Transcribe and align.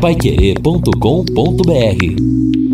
paiquerê.com.br 0.00 2.67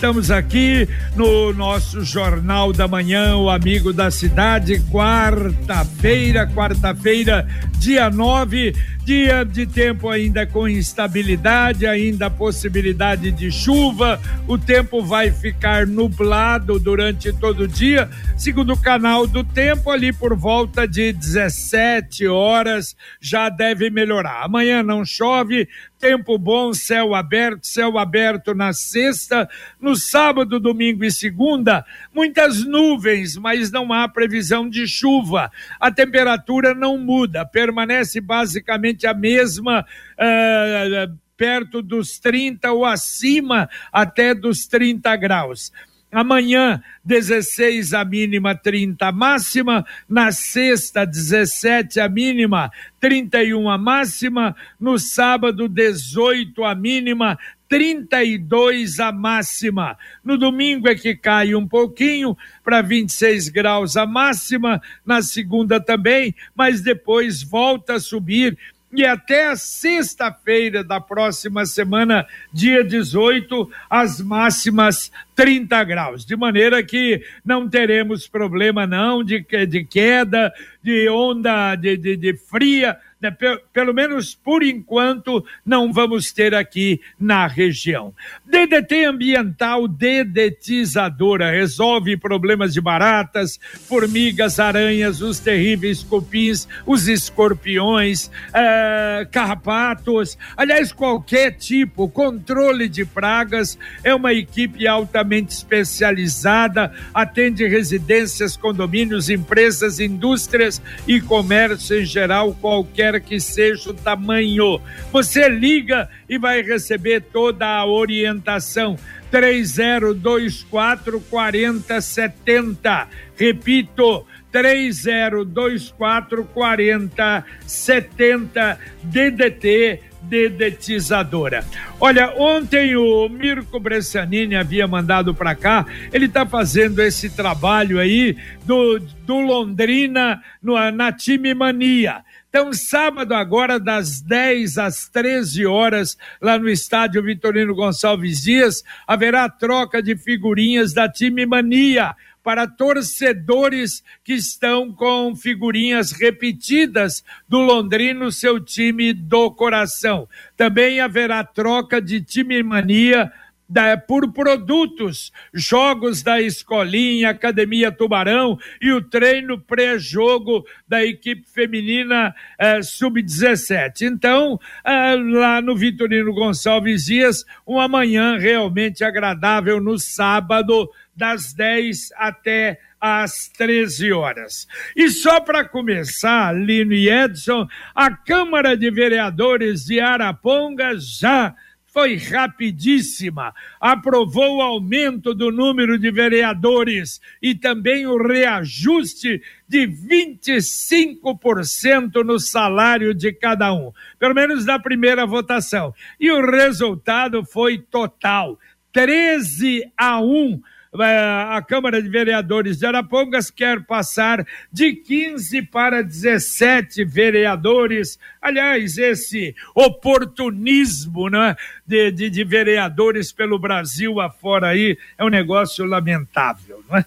Estamos 0.00 0.30
aqui 0.30 0.88
no 1.14 1.52
nosso 1.52 2.02
Jornal 2.02 2.72
da 2.72 2.88
Manhã, 2.88 3.36
o 3.36 3.50
Amigo 3.50 3.92
da 3.92 4.10
Cidade, 4.10 4.80
quarta-feira, 4.90 6.46
quarta-feira, 6.46 7.46
dia 7.78 8.08
9, 8.08 8.74
dia 9.04 9.44
de 9.44 9.66
tempo 9.66 10.08
ainda 10.08 10.46
com 10.46 10.66
instabilidade, 10.66 11.86
ainda 11.86 12.30
possibilidade 12.30 13.30
de 13.30 13.52
chuva. 13.52 14.18
O 14.48 14.56
tempo 14.56 15.02
vai 15.02 15.30
ficar 15.30 15.86
nublado 15.86 16.78
durante 16.78 17.30
todo 17.32 17.64
o 17.64 17.68
dia, 17.68 18.08
segundo 18.38 18.72
o 18.72 18.80
canal 18.80 19.26
do 19.26 19.44
tempo, 19.44 19.90
ali 19.90 20.14
por 20.14 20.34
volta 20.34 20.88
de 20.88 21.12
17 21.12 22.26
horas 22.26 22.96
já 23.20 23.50
deve 23.50 23.90
melhorar. 23.90 24.44
Amanhã 24.44 24.82
não 24.82 25.04
chove, 25.04 25.68
tempo 26.00 26.38
bom, 26.38 26.72
céu 26.72 27.14
aberto, 27.14 27.66
céu 27.66 27.98
aberto 27.98 28.54
na 28.54 28.72
sexta, 28.72 29.48
no 29.78 29.94
sábado, 29.94 30.58
domingo 30.58 31.04
e 31.04 31.12
segunda, 31.12 31.84
muitas 32.12 32.64
nuvens, 32.64 33.36
mas 33.36 33.70
não 33.70 33.92
há 33.92 34.08
previsão 34.08 34.68
de 34.68 34.88
chuva. 34.88 35.52
A 35.78 35.92
temperatura 35.92 36.74
não 36.74 36.96
muda, 36.96 37.44
permanece 37.44 38.20
basicamente 38.20 39.06
a 39.06 39.12
mesma. 39.12 39.84
Uh, 40.18 41.18
perto 41.36 41.80
dos 41.80 42.18
30 42.18 42.70
ou 42.70 42.84
acima 42.84 43.66
até 43.90 44.34
dos 44.34 44.66
30 44.66 45.16
graus. 45.16 45.72
Amanhã, 46.12 46.82
16 47.04 47.94
a 47.94 48.04
mínima, 48.04 48.54
30 48.54 49.06
a 49.06 49.12
máxima. 49.12 49.86
Na 50.08 50.32
sexta, 50.32 51.04
17 51.04 52.00
a 52.00 52.08
mínima, 52.08 52.70
31 53.00 53.70
a 53.70 53.78
máxima. 53.78 54.56
No 54.78 54.98
sábado, 54.98 55.68
18 55.68 56.64
a 56.64 56.74
mínima, 56.74 57.38
32 57.68 58.98
a 58.98 59.12
máxima. 59.12 59.96
No 60.24 60.36
domingo 60.36 60.88
é 60.88 60.96
que 60.96 61.14
cai 61.14 61.54
um 61.54 61.66
pouquinho 61.66 62.36
para 62.64 62.82
26 62.82 63.48
graus 63.48 63.96
a 63.96 64.04
máxima. 64.04 64.82
Na 65.06 65.22
segunda 65.22 65.80
também, 65.80 66.34
mas 66.56 66.80
depois 66.80 67.44
volta 67.44 67.94
a 67.94 68.00
subir 68.00 68.58
e 68.92 69.06
até 69.06 69.54
sexta-feira 69.54 70.82
da 70.82 71.00
próxima 71.00 71.64
semana, 71.64 72.26
dia 72.52 72.82
18, 72.82 73.70
as 73.88 74.20
máximas 74.20 75.12
30 75.36 75.84
graus, 75.84 76.24
de 76.24 76.36
maneira 76.36 76.82
que 76.82 77.22
não 77.44 77.68
teremos 77.68 78.26
problema 78.26 78.86
não 78.86 79.22
de, 79.22 79.44
de 79.66 79.84
queda, 79.84 80.52
de 80.82 81.08
onda 81.08 81.74
de, 81.76 81.96
de, 81.96 82.16
de 82.16 82.34
fria, 82.36 82.98
né, 83.20 83.36
pelo 83.72 83.92
menos 83.92 84.34
por 84.34 84.62
enquanto, 84.62 85.44
não 85.64 85.92
vamos 85.92 86.32
ter 86.32 86.54
aqui 86.54 87.00
na 87.18 87.46
região. 87.46 88.14
DDT 88.46 89.04
ambiental 89.04 89.86
dedetizadora 89.86 91.50
resolve 91.50 92.16
problemas 92.16 92.72
de 92.72 92.80
baratas, 92.80 93.60
formigas, 93.86 94.58
aranhas, 94.58 95.20
os 95.20 95.38
terríveis 95.38 96.02
cupins, 96.02 96.66
os 96.86 97.08
escorpiões, 97.08 98.30
é, 98.54 99.26
carrapatos, 99.30 100.38
aliás, 100.56 100.92
qualquer 100.92 101.52
tipo, 101.52 102.08
controle 102.08 102.88
de 102.88 103.04
pragas. 103.04 103.78
É 104.02 104.14
uma 104.14 104.32
equipe 104.32 104.86
altamente 104.86 105.52
especializada, 105.52 106.92
atende 107.12 107.66
residências, 107.66 108.56
condomínios, 108.56 109.28
empresas, 109.28 110.00
indústrias 110.00 110.80
e 111.06 111.20
comércio 111.20 112.00
em 112.00 112.04
geral, 112.04 112.54
qualquer 112.54 113.09
que 113.18 113.40
seja 113.40 113.90
o 113.90 113.94
tamanho. 113.94 114.80
Você 115.10 115.48
liga 115.48 116.08
e 116.28 116.38
vai 116.38 116.62
receber 116.62 117.22
toda 117.22 117.66
a 117.66 117.84
orientação. 117.86 118.96
3024 119.30 121.20
4070. 121.20 123.08
Repito, 123.36 124.26
3024 124.52 126.44
4070 126.44 128.78
DDT 129.02 130.10
dedetizadora. 130.22 131.64
Olha, 131.98 132.34
ontem 132.36 132.96
o 132.96 133.28
Mirko 133.28 133.80
Bressanini 133.80 134.54
havia 134.54 134.86
mandado 134.86 135.34
para 135.34 135.54
cá, 135.54 135.86
ele 136.12 136.26
está 136.26 136.44
fazendo 136.44 137.00
esse 137.00 137.30
trabalho 137.30 137.98
aí 137.98 138.36
do, 138.64 138.98
do 138.98 139.40
Londrina 139.40 140.42
no, 140.62 140.74
na 140.90 141.12
Time 141.12 141.54
Mania. 141.54 142.22
Então, 142.50 142.72
sábado 142.72 143.32
agora, 143.32 143.78
das 143.78 144.20
10 144.20 144.76
às 144.76 145.08
13 145.08 145.64
horas, 145.66 146.18
lá 146.42 146.58
no 146.58 146.68
estádio 146.68 147.22
Vitorino 147.22 147.76
Gonçalves 147.76 148.42
Dias, 148.42 148.82
haverá 149.06 149.48
troca 149.48 150.02
de 150.02 150.16
figurinhas 150.16 150.92
da 150.92 151.08
time 151.08 151.46
Mania 151.46 152.12
para 152.42 152.66
torcedores 152.66 154.02
que 154.24 154.32
estão 154.32 154.92
com 154.92 155.36
figurinhas 155.36 156.10
repetidas 156.10 157.22
do 157.48 157.60
Londrino, 157.60 158.32
seu 158.32 158.58
time 158.58 159.12
do 159.12 159.52
coração. 159.52 160.28
Também 160.56 161.00
haverá 161.00 161.44
troca 161.44 162.02
de 162.02 162.20
time 162.20 162.60
mania 162.64 163.30
da, 163.70 163.96
por 163.96 164.32
produtos, 164.32 165.32
jogos 165.54 166.24
da 166.24 166.40
Escolinha, 166.42 167.30
Academia 167.30 167.92
Tubarão 167.92 168.58
e 168.82 168.90
o 168.90 169.00
treino 169.00 169.60
pré-jogo 169.60 170.66
da 170.88 171.04
equipe 171.04 171.48
feminina 171.48 172.34
eh, 172.58 172.82
sub-17. 172.82 174.02
Então, 174.02 174.58
eh, 174.84 175.14
lá 175.14 175.62
no 175.62 175.76
Vitorino 175.76 176.34
Gonçalves 176.34 177.04
Dias, 177.04 177.44
uma 177.64 177.86
manhã 177.86 178.36
realmente 178.36 179.04
agradável 179.04 179.80
no 179.80 179.96
sábado, 180.00 180.90
das 181.14 181.52
10 181.52 182.12
até 182.16 182.80
às 183.00 183.48
13 183.56 184.12
horas. 184.12 184.66
E 184.96 185.10
só 185.10 185.40
para 185.40 185.64
começar, 185.64 186.54
Lino 186.54 186.92
e 186.92 187.10
Edson, 187.10 187.68
a 187.94 188.10
Câmara 188.10 188.76
de 188.76 188.90
Vereadores 188.90 189.84
de 189.84 190.00
Araponga 190.00 190.94
já 190.98 191.54
foi 191.92 192.16
rapidíssima, 192.16 193.52
aprovou 193.80 194.58
o 194.58 194.62
aumento 194.62 195.34
do 195.34 195.50
número 195.50 195.98
de 195.98 196.08
vereadores 196.10 197.20
e 197.42 197.54
também 197.54 198.06
o 198.06 198.16
reajuste 198.16 199.42
de 199.68 199.86
25% 199.86 202.24
no 202.24 202.38
salário 202.38 203.12
de 203.12 203.32
cada 203.32 203.70
um, 203.72 203.92
pelo 204.18 204.34
menos 204.34 204.64
na 204.64 204.78
primeira 204.78 205.26
votação. 205.26 205.92
E 206.18 206.30
o 206.30 206.48
resultado 206.48 207.44
foi 207.44 207.76
total: 207.78 208.58
13 208.92 209.90
a 209.96 210.20
1 210.20 210.62
a 210.92 211.62
Câmara 211.62 212.02
de 212.02 212.08
Vereadores 212.08 212.78
de 212.78 212.86
Arapongas 212.86 213.50
quer 213.50 213.84
passar 213.84 214.44
de 214.72 214.92
15 214.94 215.62
para 215.62 216.02
17 216.02 217.04
vereadores. 217.04 218.18
Aliás, 218.42 218.98
esse 218.98 219.54
oportunismo 219.74 221.28
né, 221.28 221.54
de, 221.86 222.10
de, 222.10 222.30
de 222.30 222.44
vereadores 222.44 223.30
pelo 223.30 223.58
Brasil 223.58 224.20
afora 224.20 224.68
aí 224.68 224.98
é 225.16 225.24
um 225.24 225.28
negócio 225.28 225.84
lamentável, 225.84 226.82
não 226.88 226.98
é? 226.98 227.04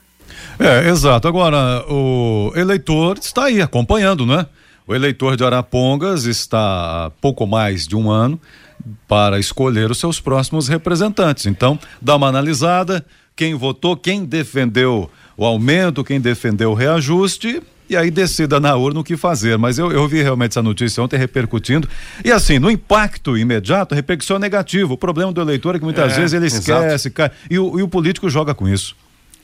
É, 0.57 0.87
exato. 0.87 1.27
Agora, 1.27 1.83
o 1.89 2.53
eleitor 2.55 3.17
está 3.17 3.45
aí 3.45 3.61
acompanhando, 3.61 4.25
né? 4.25 4.47
O 4.87 4.95
eleitor 4.95 5.35
de 5.35 5.43
Arapongas 5.43 6.23
está 6.23 7.05
há 7.07 7.09
pouco 7.09 7.45
mais 7.45 7.85
de 7.85 7.95
um 7.95 8.09
ano 8.09 8.39
para 9.07 9.39
escolher 9.39 9.91
os 9.91 9.97
seus 9.97 10.19
próximos 10.19 10.67
representantes. 10.67 11.45
Então, 11.45 11.79
dá 12.01 12.15
uma 12.15 12.27
analisada, 12.27 13.05
quem 13.35 13.55
votou, 13.55 13.95
quem 13.97 14.25
defendeu 14.25 15.09
o 15.35 15.45
aumento, 15.45 16.03
quem 16.03 16.19
defendeu 16.19 16.71
o 16.71 16.73
reajuste 16.73 17.61
e 17.89 17.97
aí 17.97 18.09
decida 18.09 18.59
na 18.59 18.75
urna 18.75 18.99
o 18.99 19.03
que 19.03 19.17
fazer. 19.17 19.57
Mas 19.57 19.77
eu, 19.77 19.91
eu 19.91 20.07
vi 20.07 20.21
realmente 20.21 20.51
essa 20.51 20.61
notícia 20.61 21.01
ontem 21.03 21.17
repercutindo. 21.17 21.87
E 22.23 22.31
assim, 22.31 22.59
no 22.59 22.71
impacto 22.71 23.37
imediato, 23.37 23.93
repercussão 23.95 24.39
negativa. 24.39 24.93
O 24.93 24.97
problema 24.97 25.31
do 25.31 25.41
eleitor 25.41 25.75
é 25.75 25.79
que 25.79 25.85
muitas 25.85 26.13
é, 26.13 26.15
vezes 26.15 26.33
ele 26.33 26.47
esquece, 26.47 27.09
cai, 27.09 27.31
e, 27.49 27.59
o, 27.59 27.79
e 27.79 27.83
o 27.83 27.87
político 27.87 28.29
joga 28.29 28.53
com 28.53 28.67
isso. 28.67 28.95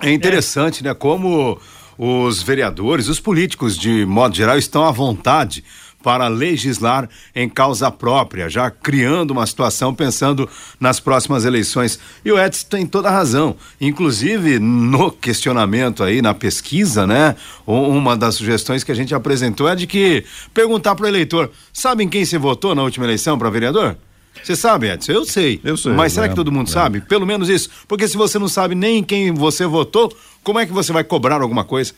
É 0.01 0.12
interessante, 0.12 0.81
é. 0.81 0.89
né? 0.89 0.94
Como 0.94 1.59
os 1.97 2.42
vereadores, 2.42 3.09
os 3.09 3.19
políticos, 3.19 3.77
de 3.77 4.06
modo 4.06 4.35
geral, 4.35 4.57
estão 4.57 4.85
à 4.85 4.92
vontade 4.92 5.63
para 6.01 6.28
legislar 6.28 7.10
em 7.36 7.50
causa 7.50 7.92
própria, 7.92 8.50
já 8.50 8.72
criando 8.72 9.31
uma 9.31 9.46
situação 9.46 9.94
pensando 9.94 10.48
nas 10.80 11.00
próximas 11.00 11.46
eleições. 11.46 12.00
E 12.24 12.31
o 12.31 12.40
Edson 12.40 12.68
tem 12.69 12.86
toda 12.86 13.10
a 13.10 13.12
razão. 13.12 13.56
Inclusive, 13.80 14.60
no 14.60 15.12
questionamento 15.12 16.04
aí, 16.04 16.22
na 16.22 16.34
pesquisa, 16.34 17.06
né? 17.06 17.36
Uma 17.66 18.16
das 18.16 18.36
sugestões 18.36 18.84
que 18.84 18.92
a 18.92 18.96
gente 18.96 19.13
apresentou 19.13 19.68
é 19.68 19.75
de 19.75 19.86
que 19.86 20.24
perguntar 20.54 20.96
para 20.96 21.06
o 21.06 21.07
eleitor: 21.07 21.51
sabem 21.74 22.07
quem 22.07 22.24
você 22.24 22.38
votou 22.38 22.74
na 22.74 22.84
última 22.84 23.06
eleição 23.06 23.38
para 23.38 23.50
vereador? 23.50 23.98
Você 24.44 24.56
sabe, 24.56 24.90
Edson? 24.90 25.12
Eu 25.12 25.25
sei. 25.25 25.60
Eu 25.63 25.75
sei. 25.75 25.92
Mas 25.92 26.13
será 26.13 26.28
é, 26.28 26.30
que 26.30 26.36
todo 26.36 26.52
mundo 26.52 26.69
é. 26.69 26.72
sabe? 26.72 27.02
Pelo 27.02 27.25
menos 27.25 27.50
isso. 27.50 27.69
Porque 27.88 28.07
se 28.07 28.16
você 28.16 28.40
não 28.40 28.48
sabe 28.48 28.74
nem 28.74 29.04
quem 29.04 29.34
você 29.34 29.66
votou, 29.66 30.16
como 30.44 30.60
é 30.60 30.66
que 30.66 30.72
você 30.72 30.94
vai 30.94 31.04
cobrar 31.04 31.42
alguma 31.42 31.63
coisa? 31.63 31.94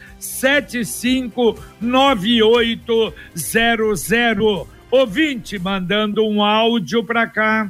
Ouvinte 4.91 5.57
mandando 5.57 6.27
um 6.27 6.43
áudio 6.43 7.03
para 7.03 7.25
cá. 7.25 7.69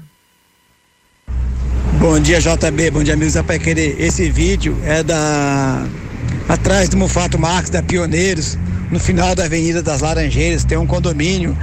Bom 1.99 2.19
dia, 2.19 2.39
JB. 2.39 2.91
Bom 2.91 3.03
dia, 3.03 3.13
amigos 3.13 3.33
da 3.33 3.43
Pai 3.43 3.59
Querer. 3.59 4.01
Esse 4.01 4.29
vídeo 4.31 4.75
é 4.83 5.03
da. 5.03 5.85
Atrás 6.47 6.89
do 6.89 6.97
Mufato 6.97 7.37
Marques, 7.37 7.69
da 7.69 7.83
Pioneiros, 7.83 8.57
no 8.89 8.99
final 8.99 9.35
da 9.35 9.43
Avenida 9.43 9.83
das 9.83 10.01
Laranjeiras, 10.01 10.63
tem 10.63 10.77
um 10.77 10.87
condomínio. 10.87 11.55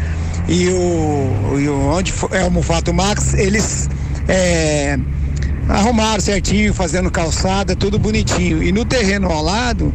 E 0.47 0.69
o. 0.69 1.59
E 1.59 1.69
onde 1.69 2.15
é 2.31 2.45
o 2.45 2.51
Mufato 2.51 2.95
Marques, 2.95 3.35
eles. 3.35 3.89
É, 4.29 4.99
arrumaram 5.69 6.21
certinho, 6.21 6.73
fazendo 6.73 7.11
calçada, 7.11 7.75
tudo 7.75 7.99
bonitinho. 7.99 8.63
E 8.63 8.71
no 8.71 8.85
terreno 8.85 9.29
ao 9.29 9.43
lado, 9.43 9.93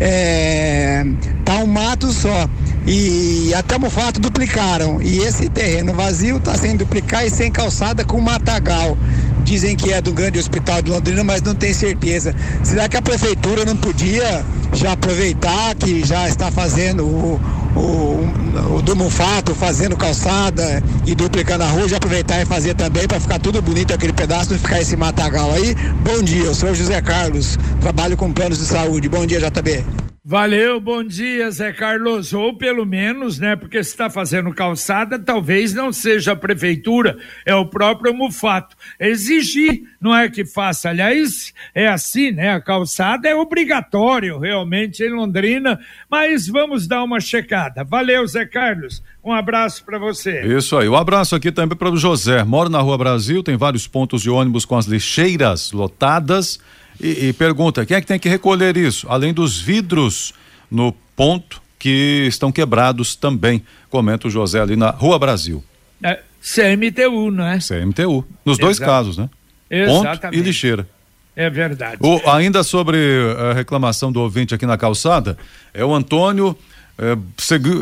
é, 0.00 1.04
tá 1.44 1.56
um 1.56 1.66
mato 1.66 2.12
só. 2.12 2.48
E 2.86 3.54
até 3.54 3.76
o 3.76 3.80
Mufato 3.80 4.20
duplicaram. 4.20 5.00
E 5.00 5.18
esse 5.18 5.48
terreno 5.48 5.92
vazio 5.92 6.38
está 6.38 6.54
sem 6.56 6.76
duplicar 6.76 7.24
e 7.24 7.30
sem 7.30 7.50
calçada 7.50 8.04
com 8.04 8.20
matagal. 8.20 8.96
Dizem 9.44 9.76
que 9.76 9.92
é 9.92 10.00
do 10.00 10.12
grande 10.12 10.38
hospital 10.38 10.80
de 10.82 10.90
Londrina, 10.90 11.24
mas 11.24 11.42
não 11.42 11.54
tem 11.54 11.72
certeza. 11.72 12.34
Será 12.62 12.88
que 12.88 12.96
a 12.96 13.02
prefeitura 13.02 13.64
não 13.64 13.76
podia 13.76 14.44
já 14.72 14.92
aproveitar 14.92 15.74
que 15.74 16.04
já 16.04 16.28
está 16.28 16.50
fazendo 16.50 17.04
o, 17.04 17.40
o, 17.76 18.76
o 18.76 18.82
do 18.82 18.96
Mufato, 18.96 19.54
fazendo 19.54 19.96
calçada 19.96 20.82
e 21.06 21.14
duplicando 21.14 21.64
a 21.64 21.68
rua, 21.68 21.88
já 21.88 21.96
aproveitar 21.96 22.40
e 22.40 22.46
fazer 22.46 22.74
também 22.74 23.06
para 23.06 23.20
ficar 23.20 23.38
tudo 23.38 23.60
bonito 23.60 23.92
aquele 23.92 24.12
pedaço, 24.12 24.52
não 24.52 24.58
ficar 24.58 24.80
esse 24.80 24.96
matagal 24.96 25.52
aí? 25.52 25.74
Bom 26.02 26.22
dia, 26.22 26.44
eu 26.44 26.54
sou 26.54 26.70
o 26.70 26.74
José 26.74 27.00
Carlos, 27.02 27.58
trabalho 27.80 28.16
com 28.16 28.32
planos 28.32 28.58
de 28.58 28.66
saúde. 28.66 29.08
Bom 29.08 29.26
dia, 29.26 29.40
JB. 29.40 30.01
Valeu, 30.24 30.80
bom 30.80 31.02
dia, 31.02 31.50
Zé 31.50 31.72
Carlos. 31.72 32.32
Ou 32.32 32.56
pelo 32.56 32.86
menos, 32.86 33.40
né, 33.40 33.56
porque 33.56 33.78
está 33.78 34.08
fazendo 34.08 34.54
calçada, 34.54 35.18
talvez 35.18 35.74
não 35.74 35.92
seja 35.92 36.30
a 36.30 36.36
prefeitura, 36.36 37.18
é 37.44 37.52
o 37.56 37.66
próprio 37.66 38.14
Mufato. 38.14 38.76
Exigir, 39.00 39.82
não 40.00 40.14
é 40.14 40.30
que 40.30 40.44
faça. 40.44 40.90
Aliás, 40.90 41.52
é 41.74 41.88
assim, 41.88 42.30
né? 42.30 42.52
A 42.52 42.60
calçada 42.60 43.28
é 43.28 43.34
obrigatório 43.34 44.38
realmente 44.38 45.02
em 45.02 45.10
Londrina, 45.10 45.80
mas 46.08 46.46
vamos 46.46 46.86
dar 46.86 47.02
uma 47.02 47.18
checada. 47.18 47.82
Valeu, 47.82 48.24
Zé 48.24 48.46
Carlos. 48.46 49.02
Um 49.24 49.32
abraço 49.32 49.84
para 49.84 49.98
você. 49.98 50.42
Isso 50.56 50.76
aí. 50.76 50.88
Um 50.88 50.96
abraço 50.96 51.34
aqui 51.34 51.50
também 51.50 51.76
para 51.76 51.90
o 51.90 51.96
José. 51.96 52.44
Moro 52.44 52.70
na 52.70 52.80
Rua 52.80 52.96
Brasil, 52.96 53.42
tem 53.42 53.56
vários 53.56 53.88
pontos 53.88 54.22
de 54.22 54.30
ônibus 54.30 54.64
com 54.64 54.76
as 54.76 54.86
lixeiras 54.86 55.72
lotadas 55.72 56.60
e, 57.02 57.28
e 57.28 57.32
pergunta: 57.32 57.84
quem 57.84 57.96
é 57.96 58.00
que 58.00 58.06
tem 58.06 58.18
que 58.18 58.28
recolher 58.28 58.76
isso? 58.76 59.06
Além 59.10 59.34
dos 59.34 59.60
vidros 59.60 60.32
no 60.70 60.92
ponto 61.16 61.60
que 61.78 62.26
estão 62.28 62.52
quebrados 62.52 63.16
também, 63.16 63.62
comenta 63.90 64.28
o 64.28 64.30
José 64.30 64.60
ali 64.60 64.76
na 64.76 64.90
Rua 64.90 65.18
Brasil. 65.18 65.62
É, 66.02 66.20
CMTU, 66.40 67.30
não 67.30 67.44
é? 67.44 67.58
CMTU. 67.58 68.24
Nos 68.44 68.56
dois 68.56 68.78
casos, 68.78 69.18
né? 69.18 69.28
Exatamente. 69.68 70.20
Ponto 70.20 70.34
e 70.34 70.40
lixeira. 70.40 70.88
É 71.34 71.48
verdade. 71.48 71.96
O, 72.00 72.30
ainda 72.30 72.62
sobre 72.62 72.98
a 73.38 73.54
reclamação 73.54 74.12
do 74.12 74.20
ouvinte 74.20 74.54
aqui 74.54 74.66
na 74.66 74.76
calçada, 74.76 75.36
é 75.72 75.84
o 75.84 75.94
Antônio. 75.94 76.56
É, 76.98 77.16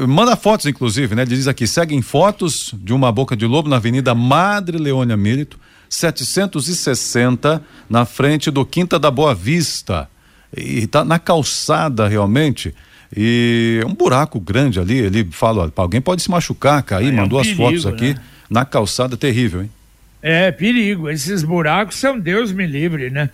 manda 0.07 0.37
fotos, 0.37 0.67
inclusive, 0.67 1.15
né? 1.15 1.23
Ele 1.23 1.35
diz 1.35 1.49
aqui: 1.49 1.67
seguem 1.67 2.01
fotos 2.01 2.73
de 2.75 2.95
uma 2.95 3.11
boca 3.11 3.37
de 3.37 3.45
lobo 3.45 3.69
na 3.69 3.77
Avenida 3.77 4.15
Madre 4.15 4.79
Leônia 4.79 5.17
Milito 5.17 5.59
760, 5.91 7.63
na 7.89 8.05
frente 8.05 8.51
do 8.51 8.65
Quinta 8.65 8.99
da 8.99 9.11
Boa 9.11 9.35
Vista. 9.35 10.09
E 10.57 10.87
tá 10.87 11.05
na 11.05 11.19
calçada 11.19 12.07
realmente. 12.07 12.73
E 13.15 13.83
um 13.85 13.93
buraco 13.93 14.39
grande 14.39 14.79
ali. 14.79 14.99
Ele 14.99 15.29
fala: 15.33 15.71
alguém 15.75 16.01
pode 16.01 16.23
se 16.23 16.31
machucar, 16.31 16.83
cair. 16.83 17.13
É 17.13 17.13
mandou 17.13 17.41
um 17.41 17.43
perigo, 17.43 17.63
as 17.63 17.69
fotos 17.69 17.87
aqui. 17.87 18.15
Né? 18.15 18.21
Na 18.49 18.65
calçada, 18.65 19.17
terrível, 19.17 19.63
hein? 19.63 19.71
É, 20.23 20.53
perigo. 20.53 21.09
Esses 21.09 21.43
buracos 21.43 21.97
são 21.97 22.19
Deus 22.19 22.53
me 22.53 22.67
livre, 22.67 23.11
né? 23.11 23.31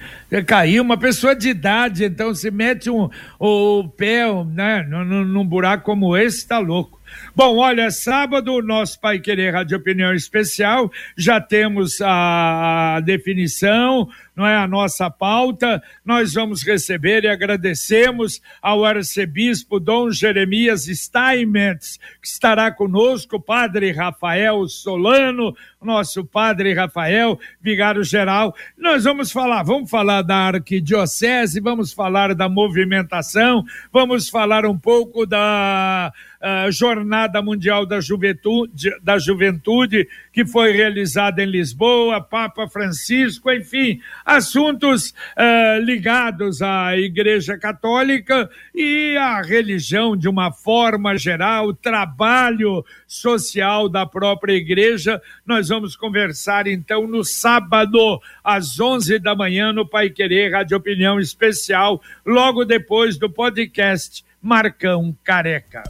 Caiu 0.47 0.83
uma 0.83 0.97
pessoa 0.97 1.35
de 1.35 1.49
idade, 1.49 2.05
então 2.05 2.35
se 2.35 2.51
mete 2.51 2.89
um, 2.89 3.11
o 3.39 3.89
pé 3.89 4.23
né, 4.45 4.87
num, 4.89 5.25
num 5.25 5.45
buraco 5.45 5.85
como 5.85 6.17
esse, 6.17 6.47
tá 6.47 6.59
louco. 6.59 6.96
Bom, 7.35 7.57
olha, 7.57 7.91
sábado, 7.91 8.63
nosso 8.63 9.01
Pai 9.01 9.19
Querer 9.19 9.53
Rádio 9.53 9.77
Opinião 9.79 10.13
Especial, 10.15 10.91
já 11.17 11.41
temos 11.41 12.01
a 12.01 13.01
definição, 13.05 14.09
não 14.37 14.47
é 14.47 14.55
a 14.55 14.69
nossa 14.69 15.11
pauta. 15.11 15.83
Nós 16.05 16.35
vamos 16.35 16.63
receber 16.63 17.25
e 17.25 17.29
agradecemos 17.29 18.43
ao 18.61 18.85
arcebispo 18.85 19.81
Dom 19.81 20.11
Jeremias 20.11 20.85
Steinmetz, 20.85 21.99
que 22.21 22.29
estará 22.29 22.71
conosco, 22.71 23.41
padre 23.41 23.91
Rafael 23.93 24.69
Solano, 24.69 25.57
nosso 25.81 26.25
padre 26.25 26.75
Rafael, 26.75 27.39
vigário 27.61 28.05
geral. 28.05 28.55
Nós 28.77 29.05
vamos 29.05 29.33
falar, 29.33 29.63
vamos 29.63 29.89
falar 29.89 30.23
da 30.23 30.37
arquidiocese, 30.37 31.61
vamos 31.61 31.93
falar 31.93 32.35
da 32.35 32.49
movimentação, 32.49 33.65
vamos 33.93 34.29
falar 34.29 34.67
um 34.67 34.77
pouco 34.77 35.25
da 35.25 36.13
uh, 36.41 36.71
Jornada 36.71 37.41
Mundial 37.41 37.87
da 37.87 38.01
Juventude, 38.01 38.91
da 39.03 39.19
Juventude, 39.19 40.09
que 40.37 40.45
foi 40.45 40.73
realizada 40.73 41.43
em 41.43 41.47
Lisboa, 41.47 42.21
Papa 42.21 42.69
Francisco, 42.69 43.51
enfim, 43.51 44.03
assuntos 44.23 45.15
uh, 45.35 45.81
ligados 45.83 46.61
à 46.61 46.95
Igreja 46.95 47.57
Católica 47.57 48.51
e 48.75 49.17
à 49.17 49.41
religião 49.41 50.15
de 50.15 50.29
uma 50.29 50.53
forma 50.53 51.17
geral, 51.17 51.73
trabalho 51.73 52.85
social 53.07 53.89
da 53.89 54.05
própria 54.05 54.53
Igreja. 54.53 55.23
Nós 55.47 55.71
vamos 55.71 55.97
conversar 55.97 56.67
então 56.67 57.07
no 57.07 57.25
sábado, 57.25 58.21
às 58.45 58.79
11 58.79 59.19
da 59.19 59.35
manhã, 59.35 59.73
no 59.73 59.89
Pai 59.89 60.11
Querer 60.11 60.53
Rádio 60.53 60.77
Opinião 60.77 61.19
Especial, 61.19 61.99
logo 62.27 62.67
depois 62.67 63.17
do 63.17 63.31
podcast 63.31 64.23
Marcão 64.43 65.17
Careca. 65.25 65.83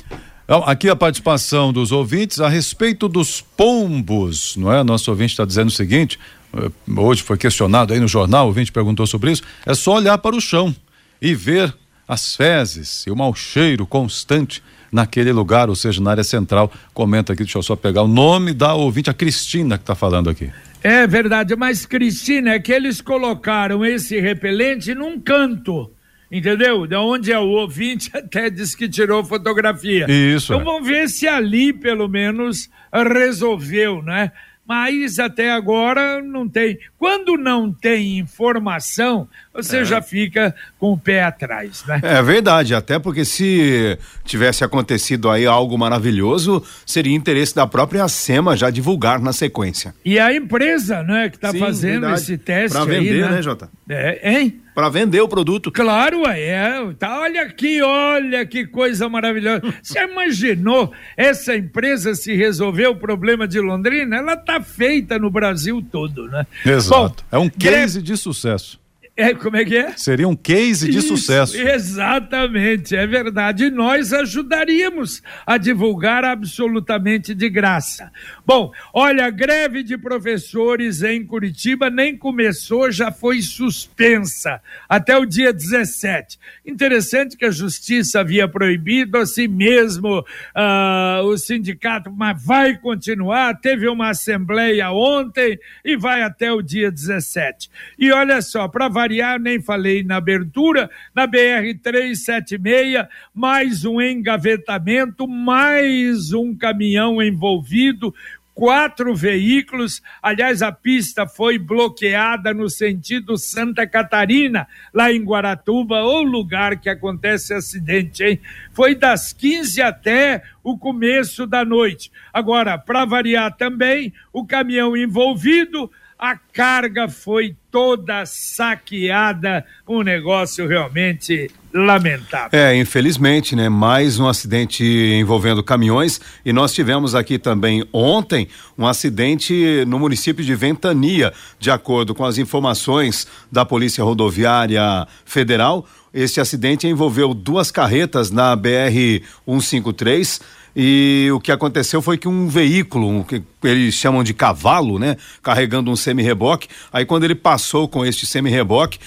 Então, 0.46 0.62
aqui 0.64 0.88
a 0.88 0.94
participação 0.94 1.72
dos 1.72 1.90
ouvintes 1.90 2.38
a 2.38 2.48
respeito 2.48 3.08
dos 3.08 3.40
pombos, 3.40 4.56
não 4.56 4.72
é? 4.72 4.84
Nosso 4.84 5.10
ouvinte 5.10 5.32
está 5.32 5.44
dizendo 5.44 5.66
o 5.68 5.72
seguinte: 5.72 6.20
eh, 6.54 6.70
hoje 6.96 7.24
foi 7.24 7.36
questionado 7.36 7.92
aí 7.92 7.98
no 7.98 8.06
jornal, 8.06 8.44
o 8.44 8.48
ouvinte 8.48 8.70
perguntou 8.70 9.08
sobre 9.08 9.32
isso. 9.32 9.42
É 9.66 9.74
só 9.74 9.96
olhar 9.96 10.16
para 10.18 10.36
o 10.36 10.40
chão 10.40 10.74
e 11.20 11.34
ver 11.34 11.74
as 12.06 12.36
fezes 12.36 13.04
e 13.08 13.10
o 13.10 13.16
mau 13.16 13.34
cheiro 13.34 13.84
constante 13.84 14.62
naquele 14.92 15.32
lugar, 15.32 15.68
ou 15.68 15.74
seja, 15.74 16.00
na 16.00 16.12
área 16.12 16.22
central. 16.22 16.72
Comenta 16.94 17.32
aqui, 17.32 17.42
deixa 17.42 17.58
eu 17.58 17.62
só 17.64 17.74
pegar 17.74 18.02
o 18.02 18.08
nome 18.08 18.54
da 18.54 18.72
ouvinte, 18.72 19.10
a 19.10 19.14
Cristina, 19.14 19.76
que 19.76 19.82
está 19.82 19.96
falando 19.96 20.30
aqui. 20.30 20.52
É 20.80 21.08
verdade, 21.08 21.56
mas 21.56 21.84
Cristina, 21.84 22.52
é 22.52 22.60
que 22.60 22.72
eles 22.72 23.00
colocaram 23.00 23.84
esse 23.84 24.20
repelente 24.20 24.94
num 24.94 25.18
canto 25.18 25.90
Entendeu? 26.36 26.86
De 26.86 26.96
onde 26.96 27.32
é 27.32 27.38
o 27.38 27.48
ouvinte 27.48 28.10
até 28.16 28.50
diz 28.50 28.74
que 28.74 28.88
tirou 28.88 29.24
fotografia. 29.24 30.06
Isso. 30.08 30.52
Então 30.52 30.60
é. 30.60 30.64
vamos 30.64 30.86
ver 30.86 31.08
se 31.08 31.26
ali 31.26 31.72
pelo 31.72 32.08
menos 32.08 32.68
resolveu, 32.92 34.02
né? 34.02 34.32
Mas 34.68 35.20
até 35.20 35.52
agora 35.52 36.20
não 36.20 36.48
tem. 36.48 36.76
Quando 36.98 37.36
não 37.36 37.72
tem 37.72 38.18
informação, 38.18 39.28
você 39.54 39.78
é. 39.78 39.84
já 39.84 40.02
fica 40.02 40.52
com 40.76 40.92
o 40.92 40.98
pé 40.98 41.22
atrás, 41.22 41.84
né? 41.86 42.00
É 42.02 42.20
verdade, 42.20 42.74
até 42.74 42.98
porque 42.98 43.24
se 43.24 43.96
tivesse 44.24 44.64
acontecido 44.64 45.30
aí 45.30 45.46
algo 45.46 45.78
maravilhoso, 45.78 46.64
seria 46.84 47.14
interesse 47.14 47.54
da 47.54 47.64
própria 47.64 48.08
SEMA 48.08 48.56
já 48.56 48.68
divulgar 48.68 49.20
na 49.20 49.32
sequência. 49.32 49.94
E 50.04 50.18
a 50.18 50.34
empresa, 50.34 51.00
né, 51.04 51.28
que 51.28 51.36
está 51.36 51.54
fazendo 51.54 52.00
verdade. 52.00 52.22
esse 52.22 52.36
teste 52.36 52.76
Pra 52.76 52.84
vender, 52.84 53.22
aí, 53.22 53.30
né, 53.30 53.36
né 53.36 53.42
Jota? 53.42 53.70
É, 53.88 54.32
hein? 54.32 54.65
Para 54.76 54.90
vender 54.90 55.22
o 55.22 55.26
produto. 55.26 55.72
Claro, 55.72 56.26
é. 56.26 56.92
Tá, 56.98 57.20
olha 57.20 57.44
aqui, 57.44 57.80
olha 57.80 58.44
que 58.44 58.66
coisa 58.66 59.08
maravilhosa. 59.08 59.62
Você 59.82 60.04
imaginou 60.04 60.92
essa 61.16 61.56
empresa 61.56 62.14
se 62.14 62.36
resolver 62.36 62.86
o 62.88 62.94
problema 62.94 63.48
de 63.48 63.58
Londrina? 63.58 64.16
Ela 64.16 64.36
tá 64.36 64.60
feita 64.60 65.18
no 65.18 65.30
Brasil 65.30 65.82
todo, 65.90 66.28
né? 66.28 66.46
Exato. 66.62 67.24
Bom, 67.30 67.38
é 67.38 67.38
um 67.38 67.48
case 67.48 68.02
de 68.02 68.18
sucesso. 68.18 68.78
É, 69.16 69.32
como 69.32 69.56
é 69.56 69.64
que 69.64 69.74
é? 69.74 69.96
Seria 69.96 70.28
um 70.28 70.36
case 70.36 70.90
de 70.90 70.98
Isso, 70.98 71.16
sucesso. 71.16 71.56
Exatamente, 71.56 72.94
é 72.94 73.06
verdade. 73.06 73.64
E 73.64 73.70
nós 73.70 74.12
ajudaríamos 74.12 75.22
a 75.46 75.56
divulgar 75.56 76.22
absolutamente 76.22 77.34
de 77.34 77.48
graça. 77.48 78.12
Bom, 78.44 78.70
olha, 78.92 79.24
a 79.24 79.30
greve 79.30 79.82
de 79.82 79.96
professores 79.96 81.02
em 81.02 81.24
Curitiba 81.24 81.88
nem 81.88 82.14
começou, 82.14 82.90
já 82.90 83.10
foi 83.10 83.40
suspensa 83.40 84.60
até 84.86 85.16
o 85.16 85.24
dia 85.24 85.50
17. 85.50 86.38
Interessante 86.66 87.38
que 87.38 87.46
a 87.46 87.50
justiça 87.50 88.20
havia 88.20 88.46
proibido, 88.46 89.16
assim 89.16 89.48
mesmo 89.48 90.18
uh, 90.20 91.24
o 91.24 91.38
sindicato, 91.38 92.12
mas 92.12 92.44
vai 92.44 92.76
continuar. 92.76 93.58
Teve 93.60 93.88
uma 93.88 94.10
assembleia 94.10 94.90
ontem 94.90 95.58
e 95.82 95.96
vai 95.96 96.20
até 96.20 96.52
o 96.52 96.60
dia 96.60 96.90
17. 96.90 97.70
E 97.98 98.12
olha 98.12 98.42
só, 98.42 98.68
para 98.68 98.90
variar, 99.06 99.38
nem 99.38 99.62
falei 99.62 100.02
na 100.02 100.16
abertura, 100.16 100.90
na 101.14 101.28
BR-376, 101.28 103.06
mais 103.32 103.84
um 103.84 104.00
engavetamento, 104.00 105.28
mais 105.28 106.32
um 106.32 106.56
caminhão 106.56 107.22
envolvido, 107.22 108.12
quatro 108.52 109.14
veículos. 109.14 110.02
Aliás, 110.20 110.60
a 110.60 110.72
pista 110.72 111.24
foi 111.24 111.56
bloqueada 111.56 112.52
no 112.52 112.68
sentido 112.68 113.38
Santa 113.38 113.86
Catarina, 113.86 114.66
lá 114.92 115.12
em 115.12 115.22
Guaratuba, 115.22 116.02
o 116.02 116.22
lugar 116.22 116.80
que 116.80 116.88
acontece 116.88 117.54
acidente, 117.54 118.24
hein? 118.24 118.40
Foi 118.72 118.96
das 118.96 119.32
15 119.32 119.82
até 119.82 120.42
o 120.64 120.76
começo 120.76 121.46
da 121.46 121.64
noite. 121.64 122.10
Agora, 122.32 122.76
para 122.76 123.04
variar 123.04 123.56
também, 123.56 124.12
o 124.32 124.44
caminhão 124.44 124.96
envolvido 124.96 125.88
a 126.18 126.36
carga 126.36 127.08
foi 127.08 127.54
toda 127.70 128.24
saqueada, 128.24 129.66
um 129.86 130.02
negócio 130.02 130.66
realmente 130.66 131.50
lamentável. 131.74 132.58
É, 132.58 132.74
infelizmente, 132.74 133.54
né? 133.54 133.68
Mais 133.68 134.18
um 134.18 134.26
acidente 134.26 134.82
envolvendo 134.82 135.62
caminhões 135.62 136.18
e 136.44 136.52
nós 136.54 136.72
tivemos 136.72 137.14
aqui 137.14 137.38
também 137.38 137.86
ontem 137.92 138.48
um 138.78 138.86
acidente 138.86 139.84
no 139.86 139.98
município 139.98 140.42
de 140.42 140.54
Ventania, 140.54 141.34
de 141.58 141.70
acordo 141.70 142.14
com 142.14 142.24
as 142.24 142.38
informações 142.38 143.26
da 143.52 143.64
Polícia 143.64 144.02
Rodoviária 144.02 145.06
Federal. 145.24 145.86
Este 146.14 146.40
acidente 146.40 146.86
envolveu 146.86 147.34
duas 147.34 147.70
carretas 147.70 148.30
na 148.30 148.56
BR 148.56 149.20
153 149.46 150.40
e 150.78 151.30
o 151.32 151.40
que 151.40 151.50
aconteceu 151.50 152.02
foi 152.02 152.18
que 152.18 152.28
um 152.28 152.48
veículo, 152.48 153.08
um, 153.08 153.22
que 153.22 153.42
eles 153.64 153.94
chamam 153.94 154.22
de 154.22 154.34
cavalo, 154.34 154.98
né? 154.98 155.16
Carregando 155.42 155.90
um 155.90 155.96
semi-reboque. 155.96 156.68
Aí 156.92 157.06
quando 157.06 157.24
ele 157.24 157.34
passou 157.34 157.88
com 157.88 158.04
este 158.04 158.26
semi-reboque, 158.26 158.98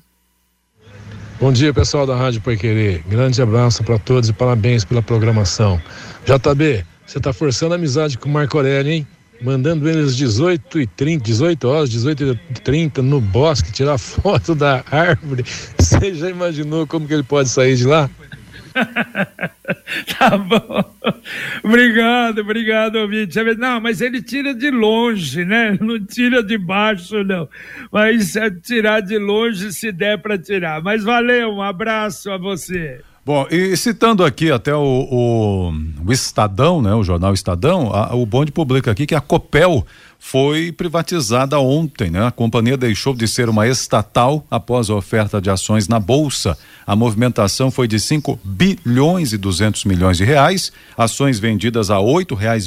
Bom 1.40 1.52
dia, 1.52 1.74
pessoal 1.74 2.06
da 2.06 2.16
Rádio 2.16 2.42
Pai 2.42 2.56
Querer. 2.56 3.02
Grande 3.08 3.42
abraço 3.42 3.84
para 3.84 3.98
todos 4.00 4.30
e 4.30 4.34
parabéns 4.34 4.86
pela 4.86 5.02
programação. 5.02 5.82
JB, 6.26 6.86
você 7.06 7.18
está 7.18 7.34
forçando 7.34 7.74
a 7.74 7.78
amizade 7.78 8.18
com 8.18 8.30
o 8.30 8.32
Marco 8.32 8.58
Aurélio, 8.58 8.92
hein? 8.92 9.08
Mandando 9.44 9.90
eles 9.90 10.16
18 10.16 10.80
e 10.80 10.88
30, 10.88 11.24
18 11.24 11.68
horas, 11.68 11.90
18 11.90 12.40
e 12.50 12.54
30 12.62 13.02
no 13.02 13.20
bosque 13.20 13.72
tirar 13.72 13.98
foto 14.00 14.56
da 14.56 14.84
árvore. 14.90 15.44
Você 15.78 16.14
já 16.14 16.30
imaginou 16.30 16.88
como 16.88 17.08
que 17.08 17.14
ele 17.14 17.24
pode 17.24 17.50
sair 17.50 17.76
de 17.76 17.86
lá? 17.86 18.10
tá 20.18 20.38
bom. 20.38 20.94
Obrigado, 21.64 22.40
obrigado, 22.40 22.96
ouvinte. 22.96 23.38
Não, 23.58 23.80
mas 23.80 24.02
ele 24.02 24.22
tira 24.22 24.54
de 24.54 24.72
longe, 24.72 25.46
né? 25.46 25.78
Não 25.80 26.04
tira 26.04 26.44
de 26.44 26.58
baixo, 26.58 27.24
não. 27.24 27.48
Mas 27.92 28.36
é 28.36 28.50
tirar 28.50 29.02
de 29.02 29.18
longe 29.18 29.72
se 29.72 29.92
der 29.92 30.18
para 30.18 30.38
tirar. 30.38 30.82
Mas 30.82 31.04
valeu, 31.04 31.52
um 31.52 31.62
abraço 31.62 32.32
a 32.32 32.38
você. 32.38 33.02
Bom, 33.26 33.48
e 33.50 33.78
citando 33.78 34.26
aqui 34.26 34.52
até 34.52 34.76
o, 34.76 34.82
o, 34.82 35.74
o 36.06 36.12
Estadão, 36.12 36.82
né, 36.82 36.94
o 36.94 37.06
jornal 37.06 37.34
Estadão, 37.34 37.90
a, 37.94 38.14
o 38.14 38.26
Bonde 38.26 38.52
publica 38.52 38.92
aqui 38.92 39.06
que 39.06 39.16
a 39.16 39.22
Copel 39.22 39.86
foi 40.20 40.74
privatizada 40.74 41.58
ontem, 41.58 42.10
né? 42.10 42.26
A 42.26 42.32
companhia 42.32 42.76
deixou 42.78 43.14
de 43.14 43.26
ser 43.28 43.48
uma 43.48 43.68
estatal 43.68 44.46
após 44.52 44.90
a 44.90 44.96
oferta 44.96 45.42
de 45.42 45.50
ações 45.50 45.88
na 45.88 46.00
bolsa. 46.00 46.58
A 46.88 46.96
movimentação 46.96 47.70
foi 47.70 47.90
de 47.90 48.00
5 48.00 48.40
bilhões 48.44 49.34
e 49.34 49.38
200 49.38 49.84
milhões 49.84 50.18
de 50.18 50.24
reais. 50.24 50.72
Ações 50.98 51.40
vendidas 51.40 51.92
a 51.92 51.98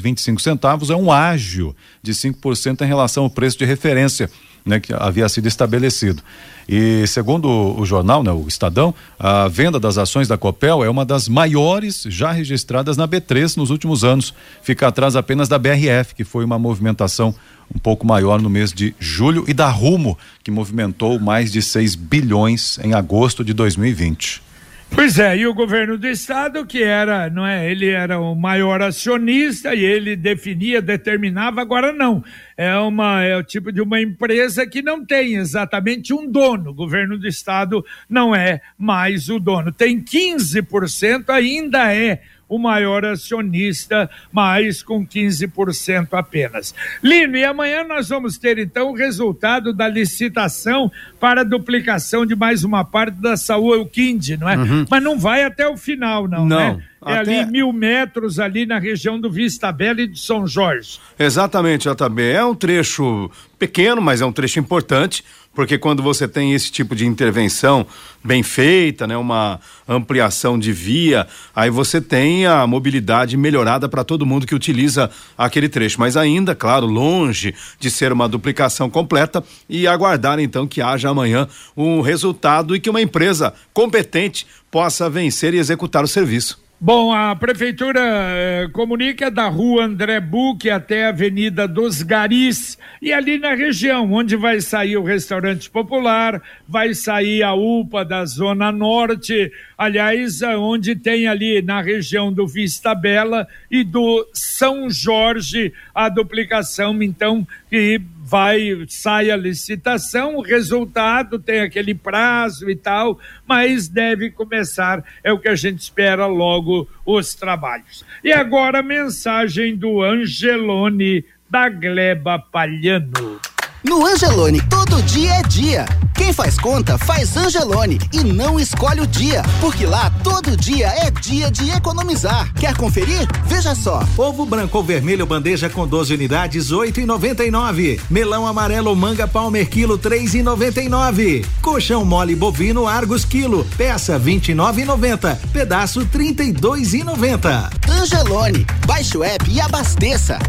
vinte 0.00 0.20
centavos 0.42 0.90
é 0.90 0.96
um 0.96 1.10
ágio 1.10 1.74
de 2.02 2.12
5% 2.12 2.82
em 2.82 2.86
relação 2.86 3.24
ao 3.24 3.30
preço 3.30 3.58
de 3.58 3.64
referência 3.64 4.30
né, 4.66 4.80
que 4.80 4.92
havia 4.92 5.28
sido 5.28 5.46
estabelecido. 5.46 6.22
E 6.68 7.06
segundo 7.06 7.48
o, 7.48 7.86
jornal, 7.86 8.22
né, 8.22 8.32
o 8.32 8.46
Estadão, 8.48 8.94
a 9.18 9.46
venda 9.46 9.78
das 9.78 9.98
ações 9.98 10.26
da 10.26 10.36
Copel 10.36 10.82
é 10.82 10.90
uma 10.90 11.04
das 11.04 11.28
maiores 11.28 12.04
já 12.08 12.32
registradas 12.32 12.96
na 12.96 13.06
B3 13.06 13.56
nos 13.56 13.70
últimos 13.70 14.02
anos. 14.02 14.34
Fica 14.62 14.88
atrás 14.88 15.14
apenas 15.14 15.48
da 15.48 15.58
BRF, 15.58 16.14
que 16.14 16.24
foi 16.24 16.44
uma 16.44 16.58
movimentação 16.58 17.34
um 17.74 17.78
pouco 17.78 18.06
maior 18.06 18.40
no 18.40 18.50
mês 18.50 18.72
de 18.72 18.94
julho, 18.98 19.44
e 19.48 19.54
da 19.54 19.68
Rumo, 19.68 20.18
que 20.42 20.50
movimentou 20.50 21.18
mais 21.18 21.52
de 21.52 21.60
6 21.62 21.94
bilhões 21.94 22.78
em 22.82 22.94
agosto 22.94 23.44
de 23.44 23.52
2020. 23.52 24.46
Pois 24.90 25.18
é, 25.18 25.36
e 25.36 25.46
o 25.46 25.54
governo 25.54 25.98
do 25.98 26.06
estado, 26.06 26.64
que 26.64 26.82
era, 26.82 27.28
não 27.28 27.44
é, 27.44 27.70
ele 27.70 27.88
era 27.88 28.20
o 28.20 28.34
maior 28.34 28.80
acionista 28.80 29.74
e 29.74 29.84
ele 29.84 30.14
definia, 30.14 30.80
determinava, 30.80 31.60
agora 31.60 31.92
não. 31.92 32.22
É 32.56 32.74
uma 32.78 33.22
é 33.22 33.36
o 33.36 33.42
tipo 33.42 33.70
de 33.70 33.82
uma 33.82 34.00
empresa 34.00 34.66
que 34.66 34.80
não 34.80 35.04
tem 35.04 35.34
exatamente 35.34 36.14
um 36.14 36.30
dono. 36.30 36.70
O 36.70 36.74
governo 36.74 37.18
do 37.18 37.28
estado 37.28 37.84
não 38.08 38.34
é 38.34 38.62
mais 38.78 39.28
o 39.28 39.38
dono. 39.38 39.70
Tem 39.70 40.00
15%, 40.00 41.28
ainda 41.28 41.92
é 41.94 42.22
o 42.48 42.58
maior 42.58 43.04
acionista, 43.04 44.08
mas 44.30 44.82
com 44.82 45.06
15% 45.06 46.08
apenas. 46.12 46.74
Lino, 47.02 47.36
e 47.36 47.44
amanhã 47.44 47.84
nós 47.84 48.08
vamos 48.08 48.38
ter 48.38 48.58
então 48.58 48.90
o 48.90 48.94
resultado 48.94 49.72
da 49.72 49.88
licitação 49.88 50.90
para 51.18 51.40
a 51.40 51.44
duplicação 51.44 52.24
de 52.24 52.36
mais 52.36 52.64
uma 52.64 52.84
parte 52.84 53.20
da 53.20 53.36
Saúl 53.36 53.74
Elquinde, 53.74 54.36
não 54.36 54.48
é? 54.48 54.56
Uhum. 54.56 54.84
Mas 54.88 55.02
não 55.02 55.18
vai 55.18 55.42
até 55.42 55.68
o 55.68 55.76
final, 55.76 56.28
não, 56.28 56.46
não. 56.46 56.76
né? 56.76 56.84
É 57.06 57.18
Até... 57.18 57.40
ali 57.40 57.52
mil 57.52 57.72
metros, 57.72 58.40
ali 58.40 58.66
na 58.66 58.80
região 58.80 59.20
do 59.20 59.30
Vista 59.30 59.70
Bela 59.70 60.00
e 60.00 60.08
de 60.08 60.18
São 60.18 60.44
Jorge. 60.44 60.98
Exatamente, 61.16 61.88
JB. 61.88 62.20
É 62.20 62.44
um 62.44 62.52
trecho 62.52 63.30
pequeno, 63.56 64.02
mas 64.02 64.20
é 64.20 64.26
um 64.26 64.32
trecho 64.32 64.58
importante, 64.58 65.24
porque 65.54 65.78
quando 65.78 66.02
você 66.02 66.26
tem 66.26 66.52
esse 66.52 66.70
tipo 66.70 66.96
de 66.96 67.06
intervenção 67.06 67.86
bem 68.24 68.42
feita, 68.42 69.06
né, 69.06 69.16
uma 69.16 69.60
ampliação 69.88 70.58
de 70.58 70.72
via, 70.72 71.28
aí 71.54 71.70
você 71.70 72.00
tem 72.00 72.44
a 72.44 72.66
mobilidade 72.66 73.36
melhorada 73.36 73.88
para 73.88 74.02
todo 74.02 74.26
mundo 74.26 74.44
que 74.44 74.54
utiliza 74.54 75.08
aquele 75.38 75.68
trecho. 75.68 76.00
Mas 76.00 76.16
ainda, 76.16 76.56
claro, 76.56 76.86
longe 76.86 77.54
de 77.78 77.88
ser 77.88 78.10
uma 78.10 78.28
duplicação 78.28 78.90
completa 78.90 79.44
e 79.68 79.86
aguardar 79.86 80.40
então 80.40 80.66
que 80.66 80.82
haja 80.82 81.08
amanhã 81.08 81.46
um 81.76 82.00
resultado 82.00 82.74
e 82.74 82.80
que 82.80 82.90
uma 82.90 83.00
empresa 83.00 83.54
competente 83.72 84.44
possa 84.72 85.08
vencer 85.08 85.54
e 85.54 85.58
executar 85.58 86.02
o 86.02 86.08
serviço. 86.08 86.65
Bom, 86.78 87.10
a 87.10 87.34
prefeitura 87.34 88.00
eh, 88.02 88.68
comunica 88.70 89.30
da 89.30 89.48
rua 89.48 89.86
André 89.86 90.20
Buque 90.20 90.68
até 90.68 91.06
a 91.06 91.08
Avenida 91.08 91.66
dos 91.66 92.02
Garis 92.02 92.76
e 93.00 93.14
ali 93.14 93.38
na 93.38 93.54
região, 93.54 94.12
onde 94.12 94.36
vai 94.36 94.60
sair 94.60 94.98
o 94.98 95.02
restaurante 95.02 95.70
popular, 95.70 96.42
vai 96.68 96.92
sair 96.92 97.42
a 97.42 97.54
UPA 97.54 98.04
da 98.04 98.26
Zona 98.26 98.70
Norte, 98.70 99.50
aliás, 99.78 100.42
onde 100.42 100.94
tem 100.94 101.26
ali 101.26 101.62
na 101.62 101.80
região 101.80 102.30
do 102.30 102.46
Vista 102.46 102.94
Bela 102.94 103.48
e 103.70 103.82
do 103.82 104.28
São 104.34 104.90
Jorge 104.90 105.72
a 105.94 106.10
duplicação, 106.10 107.02
então, 107.02 107.48
que 107.70 108.02
vai, 108.28 108.84
sai 108.88 109.30
a 109.30 109.36
licitação, 109.36 110.34
o 110.34 110.42
resultado 110.42 111.38
tem 111.38 111.60
aquele 111.60 111.94
prazo 111.94 112.68
e 112.68 112.74
tal, 112.74 113.20
mas 113.46 113.86
deve 113.86 114.32
começar, 114.32 115.04
é 115.22 115.32
o 115.32 115.38
que 115.38 115.48
a 115.48 115.54
gente 115.54 115.78
espera 115.78 116.26
logo, 116.26 116.88
os 117.04 117.34
trabalhos. 117.34 118.04
E 118.24 118.32
agora 118.32 118.80
a 118.80 118.82
mensagem 118.82 119.76
do 119.76 120.02
Angelone 120.02 121.24
da 121.48 121.68
Gleba 121.68 122.36
Palhano. 122.36 123.38
No 123.88 124.04
Angelone, 124.04 124.60
todo 124.62 125.00
dia 125.04 125.34
é 125.34 125.42
dia. 125.44 125.86
Quem 126.12 126.32
faz 126.32 126.58
conta, 126.58 126.98
faz 126.98 127.36
Angelone 127.36 128.00
e 128.12 128.24
não 128.24 128.58
escolhe 128.58 129.00
o 129.00 129.06
dia, 129.06 129.44
porque 129.60 129.86
lá 129.86 130.10
todo 130.24 130.56
dia 130.56 130.88
é 130.88 131.08
dia 131.08 131.52
de 131.52 131.70
economizar. 131.70 132.52
Quer 132.54 132.76
conferir? 132.76 133.28
Veja 133.44 133.76
só. 133.76 134.02
Ovo 134.18 134.44
branco 134.44 134.76
ou 134.76 134.82
vermelho 134.82 135.24
bandeja 135.24 135.70
com 135.70 135.86
12 135.86 136.14
unidades, 136.14 136.72
8,99. 136.72 138.00
Melão 138.10 138.44
amarelo 138.44 138.94
manga 138.96 139.28
palmer 139.28 139.68
quilo, 139.68 139.96
3,99. 139.96 141.46
Colchão 141.62 142.04
mole 142.04 142.34
bovino 142.34 142.88
Argos 142.88 143.24
quilo, 143.24 143.64
peça 143.76 144.18
29,90. 144.18 145.38
Pedaço 145.52 146.04
32,90. 146.06 147.70
Angelone, 147.88 148.66
baixe 148.84 149.16
o 149.16 149.22
app 149.22 149.48
e 149.48 149.60
abasteça. 149.60 150.40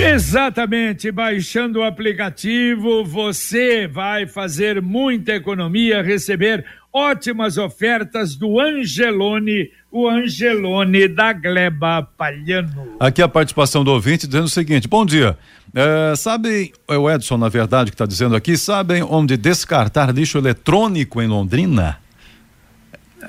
Exatamente, 0.00 1.10
baixando 1.10 1.80
o 1.80 1.82
aplicativo, 1.82 3.04
você 3.04 3.88
vai 3.88 4.28
fazer 4.28 4.80
muita 4.80 5.32
economia, 5.32 6.02
receber 6.02 6.64
ótimas 6.92 7.58
ofertas 7.58 8.36
do 8.36 8.60
Angelone, 8.60 9.70
o 9.90 10.08
Angelone 10.08 11.08
da 11.08 11.32
Gleba 11.32 12.02
Palhano. 12.16 12.96
Aqui 13.00 13.20
a 13.20 13.28
participação 13.28 13.82
do 13.82 13.90
ouvinte 13.90 14.28
dizendo 14.28 14.44
o 14.44 14.48
seguinte: 14.48 14.86
bom 14.86 15.04
dia. 15.04 15.36
É, 15.74 16.14
sabem, 16.16 16.72
é 16.86 16.96
o 16.96 17.10
Edson, 17.10 17.36
na 17.36 17.48
verdade, 17.48 17.90
que 17.90 17.94
está 17.96 18.06
dizendo 18.06 18.36
aqui, 18.36 18.56
sabem 18.56 19.02
onde 19.02 19.36
descartar 19.36 20.14
lixo 20.14 20.38
eletrônico 20.38 21.20
em 21.20 21.26
Londrina? 21.26 21.98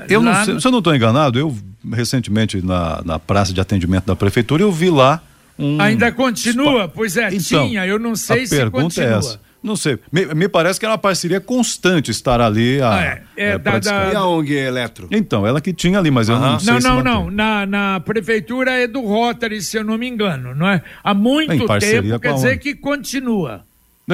Eu 0.07 0.21
não 0.21 0.45
sei, 0.45 0.59
se 0.59 0.67
eu 0.67 0.71
não 0.71 0.79
estou 0.79 0.95
enganado, 0.95 1.39
eu 1.39 1.57
recentemente 1.91 2.61
na, 2.61 3.01
na 3.03 3.17
praça 3.17 3.51
de 3.51 3.59
atendimento 3.59 4.05
da 4.05 4.15
prefeitura, 4.15 4.61
eu 4.61 4.71
vi 4.71 4.91
lá 4.91 5.21
um. 5.59 5.81
Ainda 5.81 6.11
continua? 6.11 6.87
Pois 6.87 7.17
é, 7.17 7.27
então, 7.27 7.67
tinha, 7.67 7.85
eu 7.85 7.99
não 7.99 8.15
sei 8.15 8.47
se 8.47 8.55
pergunta 8.55 8.83
continua. 8.83 9.09
É 9.09 9.17
essa. 9.17 9.49
Não 9.61 9.75
sei. 9.75 9.99
Me, 10.11 10.25
me, 10.33 10.47
parece 10.47 10.79
que 10.79 10.85
é 10.85 10.89
uma 10.89 10.97
parceria 10.97 11.41
constante 11.41 12.09
estar 12.09 12.39
ali. 12.39 12.81
A, 12.81 12.93
ah, 12.93 13.03
é, 13.03 13.23
é, 13.35 13.49
é 13.49 13.57
da, 13.57 13.77
da... 13.77 14.13
E 14.13 14.15
a 14.15 14.25
ONG 14.25 14.53
Eletro? 14.53 15.07
Então, 15.11 15.45
ela 15.45 15.59
que 15.59 15.73
tinha 15.73 15.99
ali, 15.99 16.09
mas 16.09 16.29
eu 16.29 16.39
não 16.39 16.57
sei. 16.59 16.73
Não, 16.73 16.81
se 16.81 16.87
não, 16.87 17.03
não. 17.03 17.29
Na, 17.29 17.65
na 17.65 17.99
prefeitura 17.99 18.71
é 18.71 18.87
do 18.87 19.01
Rotary, 19.01 19.61
se 19.61 19.77
eu 19.77 19.83
não 19.83 19.97
me 19.97 20.07
engano, 20.07 20.55
não 20.55 20.67
é? 20.67 20.81
Há 21.03 21.13
muito 21.13 21.67
tempo, 21.79 22.19
quer 22.19 22.33
dizer 22.33 22.57
que 22.57 22.73
continua. 22.73 23.65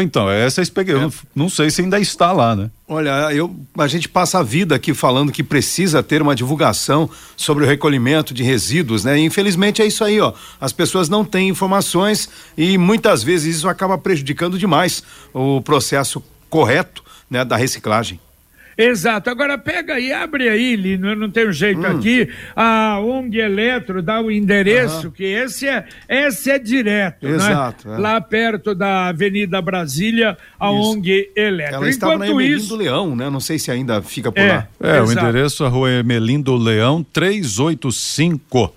Então, 0.02 0.30
essa 0.30 0.60
é 0.60 0.62
a 0.62 0.64
experiência. 0.64 1.22
É. 1.24 1.28
Não 1.34 1.48
sei 1.50 1.70
se 1.70 1.82
ainda 1.82 2.00
está 2.00 2.32
lá, 2.32 2.56
né? 2.56 2.70
Olha, 2.88 3.34
eu, 3.34 3.56
a 3.78 3.88
gente 3.88 4.10
passa 4.10 4.40
a 4.40 4.44
vida 4.44 4.76
aqui 4.76 4.94
falando 4.94 5.32
que 5.32 5.44
precisa 5.44 6.04
ter 6.04 6.22
uma 6.22 6.36
divulgação 6.36 7.10
sobre 7.38 7.64
o 7.64 7.68
recolhimento 7.68 8.34
de 8.34 8.44
resíduos, 8.44 9.04
né? 9.04 9.18
E 9.18 9.22
infelizmente 9.22 9.82
é 9.82 9.86
isso 9.86 10.04
aí, 10.04 10.20
ó. 10.20 10.34
As 10.60 10.74
pessoas 10.74 11.08
não 11.08 11.24
têm 11.24 11.50
informações 11.50 12.30
e 12.58 12.78
muitas 12.78 13.24
vezes 13.24 13.58
isso 13.58 13.70
acaba 13.70 13.98
prejudicando 13.98 14.60
demais 14.60 15.02
o 15.34 15.62
processo 15.62 16.22
correto, 16.50 17.04
né, 17.30 17.44
da 17.44 17.56
reciclagem. 17.56 18.20
Exato. 18.78 19.30
Agora 19.30 19.58
pega 19.58 20.00
e 20.00 20.12
abre 20.12 20.50
aí, 20.50 20.76
Lino, 20.76 21.10
eu 21.10 21.16
não 21.16 21.30
tenho 21.30 21.52
jeito 21.54 21.80
hum. 21.80 21.98
aqui, 21.98 22.30
a 22.56 23.00
ONG 23.00 23.40
Eletro, 23.40 24.02
dá 24.02 24.22
o 24.22 24.30
endereço, 24.30 25.08
uhum. 25.08 25.12
que 25.12 25.24
esse 25.24 25.68
é, 25.68 25.86
esse 26.10 26.52
é 26.52 26.60
direto, 26.60 27.28
né? 27.28 27.36
Exato, 27.36 27.88
né? 27.88 27.96
É. 27.96 27.98
Lá 27.98 28.20
perto 28.22 28.76
da 28.76 29.08
Avenida 29.08 29.62
Brasília, 29.62 30.38
a 30.60 30.72
Isso. 30.72 30.92
ONG 30.92 31.32
Eletro. 31.36 31.76
Ela 31.76 31.90
estava 31.90 32.16
Enquanto 32.16 32.28
na 32.28 32.34
Emelindo 32.36 32.64
isso... 32.64 32.76
Leão, 32.76 33.16
né? 33.16 33.30
Não 33.30 33.40
sei 33.40 33.58
se 33.58 33.72
ainda 33.72 34.02
fica 34.02 34.32
por 34.32 34.42
é, 34.42 34.54
lá. 34.54 34.68
É, 34.82 34.98
Exato. 34.98 35.08
o 35.08 35.12
endereço 35.12 35.64
é 35.64 35.68
a 35.68 35.70
rua 35.70 35.92
Emelindo 35.92 36.56
Leão 36.56 37.04
385. 37.14 38.74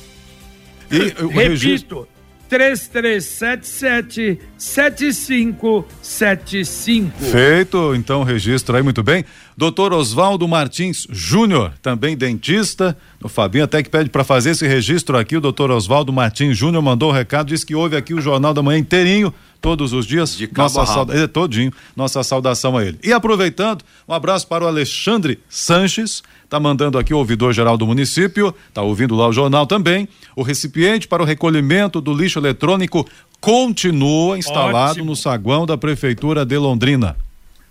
E, 0.92 0.98
Repito, 0.98 1.28
registro... 1.30 2.06
3377 2.50 4.40
7575. 4.58 7.26
Feito, 7.26 7.96
então 7.96 8.24
registro 8.24 8.76
aí 8.76 8.84
muito 8.84 9.04
bem. 9.04 9.24
Doutor 9.56 9.94
Oswaldo 9.94 10.48
Martins 10.48 11.08
Júnior, 11.10 11.74
também 11.82 12.16
dentista. 12.16 12.96
O 13.24 13.28
Fabinho 13.28 13.64
até 13.64 13.82
que 13.82 13.90
pede 13.90 14.10
para 14.10 14.24
fazer 14.24 14.52
esse 14.52 14.68
registro 14.68 15.18
aqui. 15.18 15.36
O 15.36 15.42
doutor 15.42 15.72
Oswaldo 15.72 16.14
Martins 16.14 16.58
Júnior 16.58 16.84
mandou 16.84 17.10
o 17.10 17.12
um 17.12 17.16
recado, 17.16 17.48
disse 17.48 17.66
que 17.66 17.76
houve 17.76 17.96
aqui 17.96 18.14
o 18.14 18.22
Jornal 18.22 18.54
da 18.54 18.62
Manhã 18.62 18.80
inteirinho 18.80 19.34
todos 19.60 19.94
os 19.94 20.06
dias. 20.06 20.38
De 20.38 20.50
nossa 20.56 20.86
sauda... 20.86 21.16
é, 21.16 21.28
todinho, 21.28 21.74
nossa 21.96 22.24
saudação 22.24 22.78
a 22.78 22.86
ele. 22.86 23.00
E 23.04 23.12
aproveitando, 23.12 23.84
um 24.08 24.14
abraço 24.14 24.48
para 24.48 24.64
o 24.64 24.68
Alexandre 24.68 25.40
Sanches, 25.50 26.22
tá 26.50 26.60
mandando 26.60 26.98
aqui 26.98 27.14
o 27.14 27.18
ouvidor 27.18 27.54
geral 27.54 27.78
do 27.78 27.86
município, 27.86 28.54
tá 28.74 28.82
ouvindo 28.82 29.16
lá 29.16 29.28
o 29.28 29.34
jornal 29.34 29.66
também. 29.66 30.08
O 30.36 30.44
recipiente 30.44 31.08
para 31.08 31.22
o 31.22 31.26
recolhimento 31.26 32.00
do 32.00 32.14
lixo 32.14 32.40
eletrônico 32.40 33.08
continua 33.40 34.38
instalado 34.38 34.92
Ótimo. 34.92 35.06
no 35.06 35.16
saguão 35.16 35.66
da 35.66 35.78
prefeitura 35.78 36.46
de 36.46 36.58
Londrina. 36.58 37.16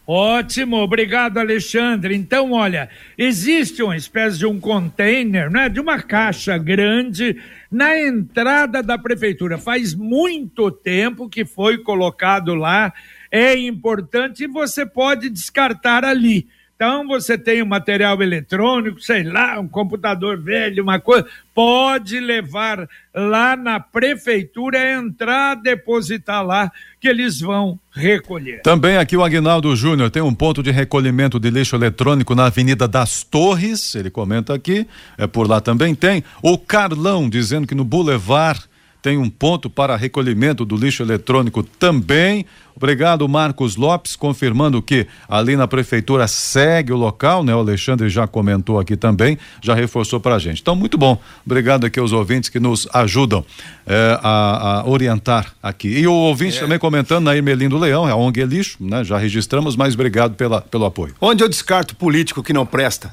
Ótimo, 0.06 0.76
obrigado 0.76 1.38
Alexandre. 1.38 2.14
Então, 2.14 2.52
olha, 2.52 2.88
existe 3.18 3.82
uma 3.82 3.96
espécie 3.96 4.38
de 4.38 4.46
um 4.46 4.60
container, 4.60 5.50
né, 5.50 5.68
de 5.68 5.80
uma 5.80 6.00
caixa 6.00 6.56
grande 6.56 7.36
na 7.68 7.98
entrada 7.98 8.84
da 8.84 8.96
prefeitura. 8.96 9.58
Faz 9.58 9.94
muito 9.94 10.70
tempo 10.70 11.28
que 11.28 11.44
foi 11.44 11.78
colocado 11.78 12.54
lá. 12.54 12.92
É 13.32 13.58
importante 13.58 14.44
e 14.44 14.46
você 14.46 14.86
pode 14.86 15.28
descartar 15.28 16.04
ali. 16.04 16.46
Então, 16.76 17.08
você 17.08 17.38
tem 17.38 17.62
um 17.62 17.66
material 17.66 18.22
eletrônico, 18.22 19.00
sei 19.00 19.22
lá, 19.22 19.58
um 19.58 19.66
computador 19.66 20.38
velho, 20.38 20.82
uma 20.82 21.00
coisa, 21.00 21.26
pode 21.54 22.20
levar 22.20 22.86
lá 23.14 23.56
na 23.56 23.80
prefeitura, 23.80 24.92
entrar, 24.92 25.54
depositar 25.54 26.44
lá, 26.44 26.70
que 27.00 27.08
eles 27.08 27.40
vão 27.40 27.80
recolher. 27.90 28.60
Também 28.60 28.98
aqui 28.98 29.16
o 29.16 29.24
Agnaldo 29.24 29.74
Júnior 29.74 30.10
tem 30.10 30.20
um 30.20 30.34
ponto 30.34 30.62
de 30.62 30.70
recolhimento 30.70 31.40
de 31.40 31.48
lixo 31.48 31.74
eletrônico 31.74 32.34
na 32.34 32.44
Avenida 32.44 32.86
das 32.86 33.22
Torres, 33.22 33.94
ele 33.94 34.10
comenta 34.10 34.52
aqui, 34.54 34.86
é 35.16 35.26
por 35.26 35.48
lá 35.48 35.62
também 35.62 35.94
tem. 35.94 36.22
O 36.42 36.58
Carlão 36.58 37.26
dizendo 37.26 37.66
que 37.66 37.74
no 37.74 37.84
Boulevard 37.84 38.68
tem 39.06 39.16
um 39.16 39.30
ponto 39.30 39.70
para 39.70 39.94
recolhimento 39.94 40.64
do 40.64 40.76
lixo 40.76 41.00
eletrônico 41.00 41.62
também. 41.62 42.44
Obrigado, 42.76 43.26
Marcos 43.26 43.74
Lopes, 43.74 44.14
confirmando 44.14 44.82
que 44.82 45.06
ali 45.26 45.56
na 45.56 45.66
prefeitura 45.66 46.28
segue 46.28 46.92
o 46.92 46.96
local, 46.96 47.42
né? 47.42 47.54
O 47.54 47.58
Alexandre 47.58 48.10
já 48.10 48.26
comentou 48.26 48.78
aqui 48.78 48.96
também, 48.96 49.38
já 49.62 49.74
reforçou 49.74 50.20
para 50.20 50.34
a 50.34 50.38
gente. 50.38 50.60
Então, 50.60 50.76
muito 50.76 50.98
bom. 50.98 51.18
Obrigado 51.44 51.86
aqui 51.86 51.98
aos 51.98 52.12
ouvintes 52.12 52.50
que 52.50 52.60
nos 52.60 52.86
ajudam 52.92 53.42
é, 53.86 54.18
a, 54.22 54.80
a, 54.80 54.86
orientar 54.86 55.54
aqui. 55.62 55.88
E 55.88 56.06
o 56.06 56.12
ouvinte 56.12 56.58
é. 56.58 56.60
também 56.60 56.78
comentando 56.78 57.24
na 57.24 57.34
Irmelindo 57.34 57.78
Leão, 57.78 58.06
é 58.06 58.12
a 58.12 58.16
ONG 58.16 58.44
Lixo, 58.44 58.76
né? 58.78 59.02
Já 59.02 59.16
registramos, 59.16 59.74
mas 59.74 59.94
obrigado 59.94 60.34
pela, 60.34 60.60
pelo 60.60 60.84
apoio. 60.84 61.14
Onde 61.18 61.42
eu 61.42 61.48
descarto 61.48 61.96
político 61.96 62.42
que 62.42 62.52
não 62.52 62.66
presta? 62.66 63.10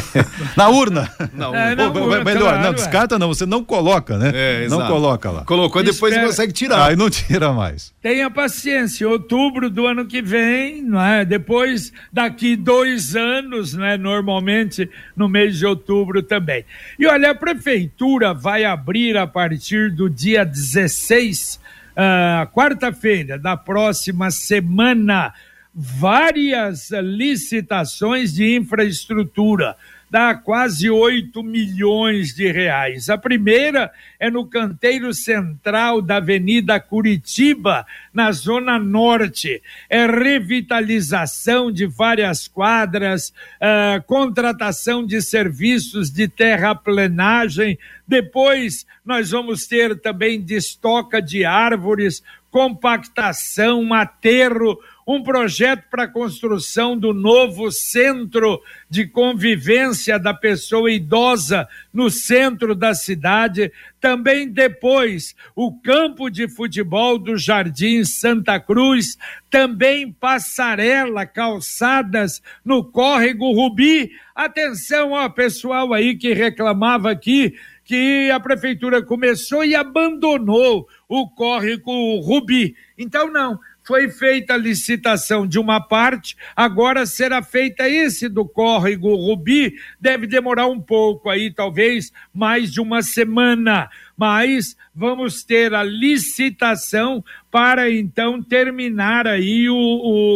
na 0.54 0.68
urna. 0.68 1.10
Na 1.32 1.48
urna. 1.48 1.60
É, 1.60 1.74
na 1.74 1.88
urna 1.88 2.24
melhor, 2.24 2.50
claro, 2.50 2.62
não, 2.62 2.74
descarta 2.74 3.18
não, 3.18 3.28
você 3.28 3.46
não 3.46 3.64
coloca, 3.64 4.18
né? 4.18 4.32
É, 4.34 4.68
não 4.68 4.86
coloca 4.86 5.30
lá. 5.30 5.44
Colocou, 5.44 5.82
depois 5.82 6.12
Espera. 6.12 6.28
consegue 6.28 6.52
tirar. 6.52 6.88
Aí 6.88 6.96
não 6.96 7.08
tira 7.08 7.52
mais. 7.54 7.92
Tenha 8.02 8.30
paciência 8.30 8.97
outubro 9.04 9.70
do 9.70 9.86
ano 9.86 10.06
que 10.06 10.22
vem, 10.22 10.82
não 10.82 11.00
é? 11.00 11.24
Depois, 11.24 11.92
daqui 12.12 12.56
dois 12.56 13.14
anos, 13.16 13.74
não 13.74 13.84
é? 13.84 13.96
Normalmente 13.96 14.88
no 15.16 15.28
mês 15.28 15.58
de 15.58 15.66
outubro 15.66 16.22
também. 16.22 16.64
E 16.98 17.06
olha, 17.06 17.30
a 17.30 17.34
prefeitura 17.34 18.32
vai 18.34 18.64
abrir 18.64 19.16
a 19.16 19.26
partir 19.26 19.90
do 19.90 20.08
dia 20.08 20.44
16, 20.44 21.54
uh, 21.54 21.60
ah, 21.96 22.48
quarta-feira 22.52 23.38
da 23.38 23.56
próxima 23.56 24.30
semana, 24.30 25.32
várias 25.74 26.90
licitações 26.90 28.34
de 28.34 28.56
infraestrutura 28.56 29.76
dá 30.10 30.34
quase 30.34 30.88
8 30.88 31.42
milhões 31.42 32.34
de 32.34 32.50
reais. 32.50 33.08
A 33.08 33.18
primeira 33.18 33.90
é 34.18 34.30
no 34.30 34.46
canteiro 34.46 35.12
central 35.12 36.00
da 36.00 36.16
Avenida 36.16 36.80
Curitiba, 36.80 37.86
na 38.12 38.32
Zona 38.32 38.78
Norte. 38.78 39.62
É 39.88 40.06
revitalização 40.06 41.70
de 41.70 41.86
várias 41.86 42.48
quadras, 42.48 43.32
uh, 43.60 44.02
contratação 44.06 45.04
de 45.04 45.20
serviços 45.20 46.10
de 46.10 46.26
terraplenagem. 46.26 47.78
Depois, 48.06 48.86
nós 49.04 49.30
vamos 49.30 49.66
ter 49.66 49.98
também 50.00 50.40
destoca 50.40 51.20
de 51.20 51.44
árvores, 51.44 52.22
compactação, 52.50 53.92
aterro 53.92 54.78
um 55.08 55.22
projeto 55.22 55.84
para 55.90 56.02
a 56.02 56.08
construção 56.08 56.94
do 56.94 57.14
novo 57.14 57.72
centro 57.72 58.60
de 58.90 59.06
convivência 59.06 60.18
da 60.18 60.34
pessoa 60.34 60.92
idosa 60.92 61.66
no 61.90 62.10
centro 62.10 62.74
da 62.74 62.92
cidade. 62.92 63.72
Também 63.98 64.46
depois, 64.46 65.34
o 65.56 65.72
campo 65.80 66.28
de 66.28 66.46
futebol 66.46 67.18
do 67.18 67.38
Jardim 67.38 68.04
Santa 68.04 68.60
Cruz, 68.60 69.16
também 69.48 70.12
passarela, 70.12 71.24
calçadas 71.24 72.42
no 72.62 72.84
córrego 72.84 73.50
Rubi. 73.52 74.10
Atenção, 74.34 75.12
ó, 75.12 75.26
pessoal 75.30 75.94
aí 75.94 76.16
que 76.16 76.34
reclamava 76.34 77.10
aqui 77.10 77.54
que 77.82 78.30
a 78.30 78.38
prefeitura 78.38 79.02
começou 79.02 79.64
e 79.64 79.74
abandonou 79.74 80.86
o 81.08 81.26
córrego 81.30 82.20
Rubi. 82.20 82.76
Então, 82.98 83.32
não, 83.32 83.58
foi 83.88 84.10
feita 84.10 84.52
a 84.52 84.58
licitação 84.58 85.46
de 85.46 85.58
uma 85.58 85.80
parte, 85.80 86.36
agora 86.54 87.06
será 87.06 87.42
feita 87.42 87.88
esse 87.88 88.28
do 88.28 88.44
córrego 88.44 89.16
Rubi, 89.16 89.76
deve 89.98 90.26
demorar 90.26 90.66
um 90.66 90.78
pouco 90.78 91.30
aí, 91.30 91.50
talvez 91.50 92.12
mais 92.30 92.70
de 92.70 92.82
uma 92.82 93.00
semana, 93.00 93.88
mas 94.14 94.76
vamos 94.94 95.42
ter 95.42 95.72
a 95.72 95.82
licitação 95.82 97.24
para 97.50 97.90
então 97.90 98.42
terminar 98.42 99.26
aí 99.26 99.70
o, 99.70 99.74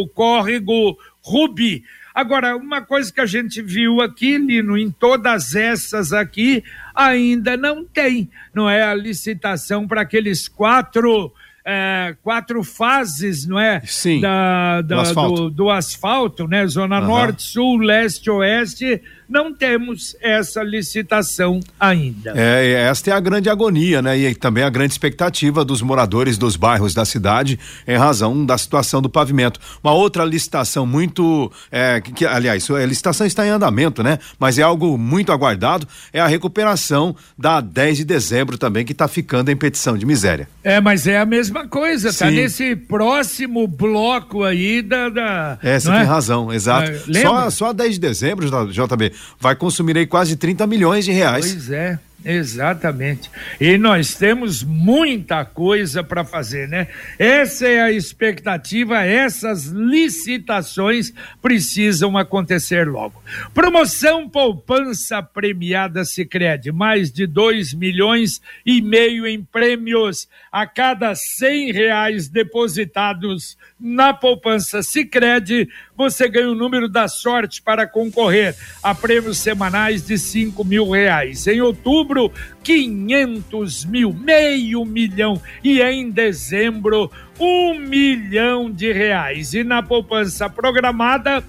o 0.00 0.08
córrego 0.08 0.96
Rubi. 1.20 1.84
Agora, 2.14 2.56
uma 2.56 2.80
coisa 2.80 3.12
que 3.12 3.20
a 3.20 3.26
gente 3.26 3.60
viu 3.60 4.00
aqui, 4.00 4.38
Lino, 4.38 4.78
em 4.78 4.90
todas 4.90 5.54
essas 5.54 6.14
aqui, 6.14 6.64
ainda 6.94 7.54
não 7.54 7.84
tem, 7.84 8.30
não 8.54 8.68
é? 8.68 8.82
A 8.82 8.94
licitação 8.94 9.86
para 9.86 10.00
aqueles 10.00 10.48
quatro 10.48 11.30
é, 11.64 12.16
quatro 12.22 12.62
fases, 12.64 13.46
não 13.46 13.58
é? 13.58 13.82
Sim. 13.84 14.20
Da, 14.20 14.82
da 14.82 14.96
do, 14.96 15.00
asfalto. 15.00 15.34
Do, 15.34 15.50
do, 15.50 15.70
asfalto. 15.70 16.48
né? 16.48 16.66
Zona 16.66 17.00
uhum. 17.00 17.06
Norte, 17.06 17.42
Sul, 17.42 17.78
Leste, 17.78 18.30
Oeste 18.30 19.00
não 19.28 19.52
temos 19.52 20.16
essa 20.20 20.62
licitação 20.62 21.60
ainda. 21.78 22.32
É, 22.36 22.86
esta 22.88 23.10
é 23.10 23.12
a 23.12 23.20
grande 23.20 23.48
agonia, 23.48 24.02
né? 24.02 24.18
E 24.18 24.34
também 24.34 24.64
a 24.64 24.70
grande 24.70 24.92
expectativa 24.92 25.64
dos 25.64 25.82
moradores 25.82 26.36
dos 26.36 26.56
bairros 26.56 26.94
da 26.94 27.04
cidade 27.04 27.58
em 27.86 27.96
razão 27.96 28.44
da 28.44 28.56
situação 28.58 29.00
do 29.00 29.08
pavimento. 29.08 29.60
Uma 29.82 29.92
outra 29.92 30.24
licitação 30.24 30.86
muito, 30.86 31.50
é, 31.70 32.00
que, 32.00 32.26
aliás, 32.26 32.68
a 32.70 32.86
licitação 32.86 33.26
está 33.26 33.46
em 33.46 33.50
andamento, 33.50 34.02
né? 34.02 34.18
Mas 34.38 34.58
é 34.58 34.62
algo 34.62 34.98
muito 34.98 35.32
aguardado, 35.32 35.86
é 36.12 36.20
a 36.20 36.26
recuperação 36.26 37.14
da 37.36 37.60
10 37.60 37.98
de 37.98 38.04
dezembro 38.04 38.58
também, 38.58 38.84
que 38.84 38.92
está 38.92 39.08
ficando 39.08 39.50
em 39.50 39.56
petição 39.56 39.96
de 39.96 40.04
miséria. 40.04 40.48
É, 40.62 40.80
mas 40.80 41.06
é 41.06 41.18
a 41.18 41.26
mesma 41.26 41.66
coisa, 41.66 42.08
tá 42.08 42.12
Sim. 42.12 42.24
tá 42.24 42.30
nesse 42.30 42.76
próximo 42.76 43.66
bloco 43.66 44.44
aí 44.44 44.82
da. 44.82 45.08
da 45.08 45.58
é, 45.62 45.78
você 45.78 45.88
tem 45.88 46.00
é? 46.00 46.02
razão, 46.02 46.52
exato. 46.52 46.92
só, 47.20 47.50
só 47.50 47.66
a 47.70 47.72
10 47.72 47.94
de 47.94 48.00
dezembro, 48.00 48.46
JB, 48.70 49.11
vai 49.38 49.56
consumir 49.56 49.96
aí 49.96 50.06
quase 50.06 50.36
30 50.36 50.66
milhões 50.66 51.04
de 51.04 51.12
reais. 51.12 51.52
Pois 51.52 51.70
é. 51.70 51.98
Exatamente. 52.24 53.30
E 53.60 53.76
nós 53.76 54.14
temos 54.14 54.62
muita 54.62 55.44
coisa 55.44 56.04
para 56.04 56.24
fazer, 56.24 56.68
né? 56.68 56.86
Essa 57.18 57.66
é 57.66 57.80
a 57.80 57.90
expectativa, 57.90 59.02
essas 59.02 59.66
licitações 59.66 61.12
precisam 61.40 62.16
acontecer 62.16 62.86
logo. 62.86 63.20
Promoção 63.52 64.28
Poupança 64.28 65.20
Premiada 65.22 66.04
Sicredi, 66.04 66.70
mais 66.70 67.10
de 67.10 67.26
2 67.26 67.74
milhões 67.74 68.40
e 68.64 68.80
meio 68.80 69.26
em 69.26 69.42
prêmios 69.42 70.28
a 70.50 70.64
cada 70.66 71.14
cem 71.16 71.72
reais 71.72 72.28
depositados 72.28 73.58
na 73.80 74.14
poupança 74.14 74.80
Sicredi, 74.82 75.68
você 76.02 76.28
ganha 76.28 76.50
o 76.50 76.54
número 76.54 76.88
da 76.88 77.06
sorte 77.08 77.62
para 77.62 77.86
concorrer 77.86 78.56
a 78.82 78.94
prêmios 78.94 79.38
semanais 79.38 80.04
de 80.04 80.18
cinco 80.18 80.64
mil 80.64 80.90
reais. 80.90 81.46
Em 81.46 81.60
outubro, 81.60 82.32
500 82.62 83.84
mil, 83.84 84.12
meio 84.12 84.84
milhão. 84.84 85.40
E 85.62 85.80
em 85.80 86.10
dezembro, 86.10 87.10
um 87.38 87.78
milhão 87.78 88.70
de 88.70 88.92
reais. 88.92 89.54
E 89.54 89.62
na 89.62 89.82
poupança 89.82 90.50
programada, 90.50 91.44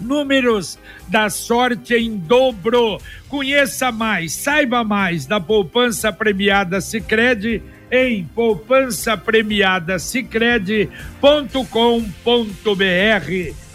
números 0.00 0.78
da 1.08 1.28
sorte 1.28 1.94
em 1.94 2.16
dobro. 2.16 3.00
Conheça 3.28 3.90
mais, 3.90 4.32
saiba 4.32 4.84
mais 4.84 5.26
da 5.26 5.40
poupança 5.40 6.12
premiada 6.12 6.80
Sicredi 6.80 7.62
em 7.90 8.24
poupança 8.24 9.16
premiada 9.16 9.98
cicred.com.br. 9.98 10.90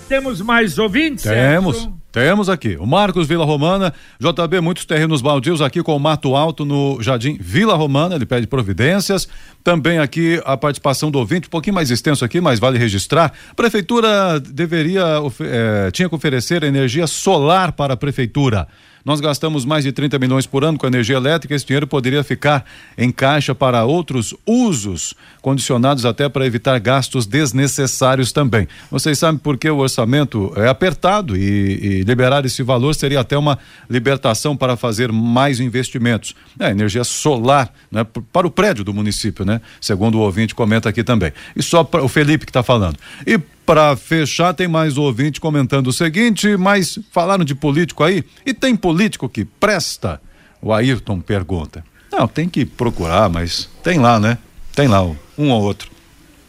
Temos 0.08 0.41
mais 0.41 0.78
ouvintes? 0.78 1.24
Temos. 1.24 1.78
Certo? 1.78 2.02
Temos 2.12 2.50
aqui 2.50 2.76
o 2.78 2.86
Marcos 2.86 3.26
Vila 3.26 3.45
Romana, 3.45 3.93
JB, 4.19 4.60
muitos 4.60 4.84
terrenos 4.84 5.21
baldios 5.21 5.62
aqui 5.62 5.82
com 5.82 5.95
o 5.95 6.00
Mato 6.00 6.36
Alto 6.36 6.65
no 6.65 7.02
Jardim 7.02 7.38
Vila 7.39 7.74
Romana, 7.74 8.15
ele 8.15 8.26
pede 8.26 8.45
providências. 8.47 9.30
Também 9.63 9.97
aqui 9.97 10.41
a 10.43 10.58
participação 10.58 11.10
do 11.10 11.17
ouvinte, 11.17 11.47
um 11.47 11.50
pouquinho 11.50 11.74
mais 11.74 11.89
extenso 11.89 12.26
aqui, 12.26 12.41
mas 12.41 12.60
vale 12.60 12.78
registrar. 12.78 13.32
Prefeitura 13.56 14.41
deveria, 14.41 15.06
é, 15.39 15.89
tinha 15.91 16.10
que 16.10 16.15
oferecer 16.15 16.63
energia 16.63 17.08
solar 17.08 17.71
para 17.71 17.93
a 17.93 17.97
prefeitura. 17.97 18.67
Nós 19.03 19.19
gastamos 19.19 19.65
mais 19.65 19.83
de 19.83 19.91
30 19.91 20.19
milhões 20.19 20.45
por 20.45 20.63
ano 20.63 20.77
com 20.77 20.87
energia 20.87 21.15
elétrica. 21.15 21.55
Esse 21.55 21.65
dinheiro 21.65 21.87
poderia 21.87 22.23
ficar 22.23 22.65
em 22.97 23.11
caixa 23.11 23.55
para 23.55 23.83
outros 23.83 24.35
usos, 24.45 25.13
condicionados 25.41 26.05
até 26.05 26.29
para 26.29 26.45
evitar 26.45 26.79
gastos 26.79 27.25
desnecessários 27.25 28.31
também. 28.31 28.67
Vocês 28.89 29.17
sabem 29.17 29.39
por 29.39 29.57
que 29.57 29.69
o 29.69 29.77
orçamento 29.77 30.53
é 30.55 30.67
apertado 30.67 31.35
e, 31.35 31.99
e 31.99 32.03
liberar 32.03 32.45
esse 32.45 32.63
valor 32.63 32.93
seria 32.93 33.19
até 33.19 33.37
uma 33.37 33.57
libertação 33.89 34.55
para 34.55 34.75
fazer 34.77 35.11
mais 35.11 35.59
investimentos. 35.59 36.35
É, 36.59 36.69
energia 36.69 37.03
solar, 37.03 37.73
né, 37.91 38.05
para 38.31 38.45
o 38.45 38.51
prédio 38.51 38.83
do 38.83 38.93
município, 38.93 39.45
né? 39.45 39.61
Segundo 39.79 40.19
o 40.19 40.21
ouvinte 40.21 40.53
comenta 40.53 40.89
aqui 40.89 41.03
também. 41.03 41.31
E 41.55 41.63
só 41.63 41.83
para 41.83 42.03
o 42.03 42.07
Felipe 42.07 42.45
que 42.45 42.49
está 42.49 42.63
falando. 42.63 42.97
E 43.25 43.39
para 43.65 43.95
fechar, 43.95 44.54
tem 44.54 44.67
mais 44.67 44.97
ouvinte 44.97 45.39
comentando 45.39 45.88
o 45.88 45.93
seguinte, 45.93 46.58
mas 46.58 47.00
falaram 47.12 47.45
de 47.45 47.56
político 47.56 48.04
aí, 48.04 48.24
e 48.45 48.54
tem 48.54 48.76
político 48.76 49.30
que 49.30 49.45
presta? 49.45 50.21
O 50.62 50.71
Ayrton 50.74 51.19
pergunta. 51.19 51.84
Não, 52.12 52.28
tem 52.28 52.47
que 52.47 52.65
procurar, 52.65 53.30
mas 53.30 53.69
tem 53.82 54.00
lá, 54.00 54.19
né? 54.19 54.38
Tem 54.76 54.88
lá 54.88 55.02
um 55.04 55.50
ou 55.50 55.62
outro. 55.62 55.89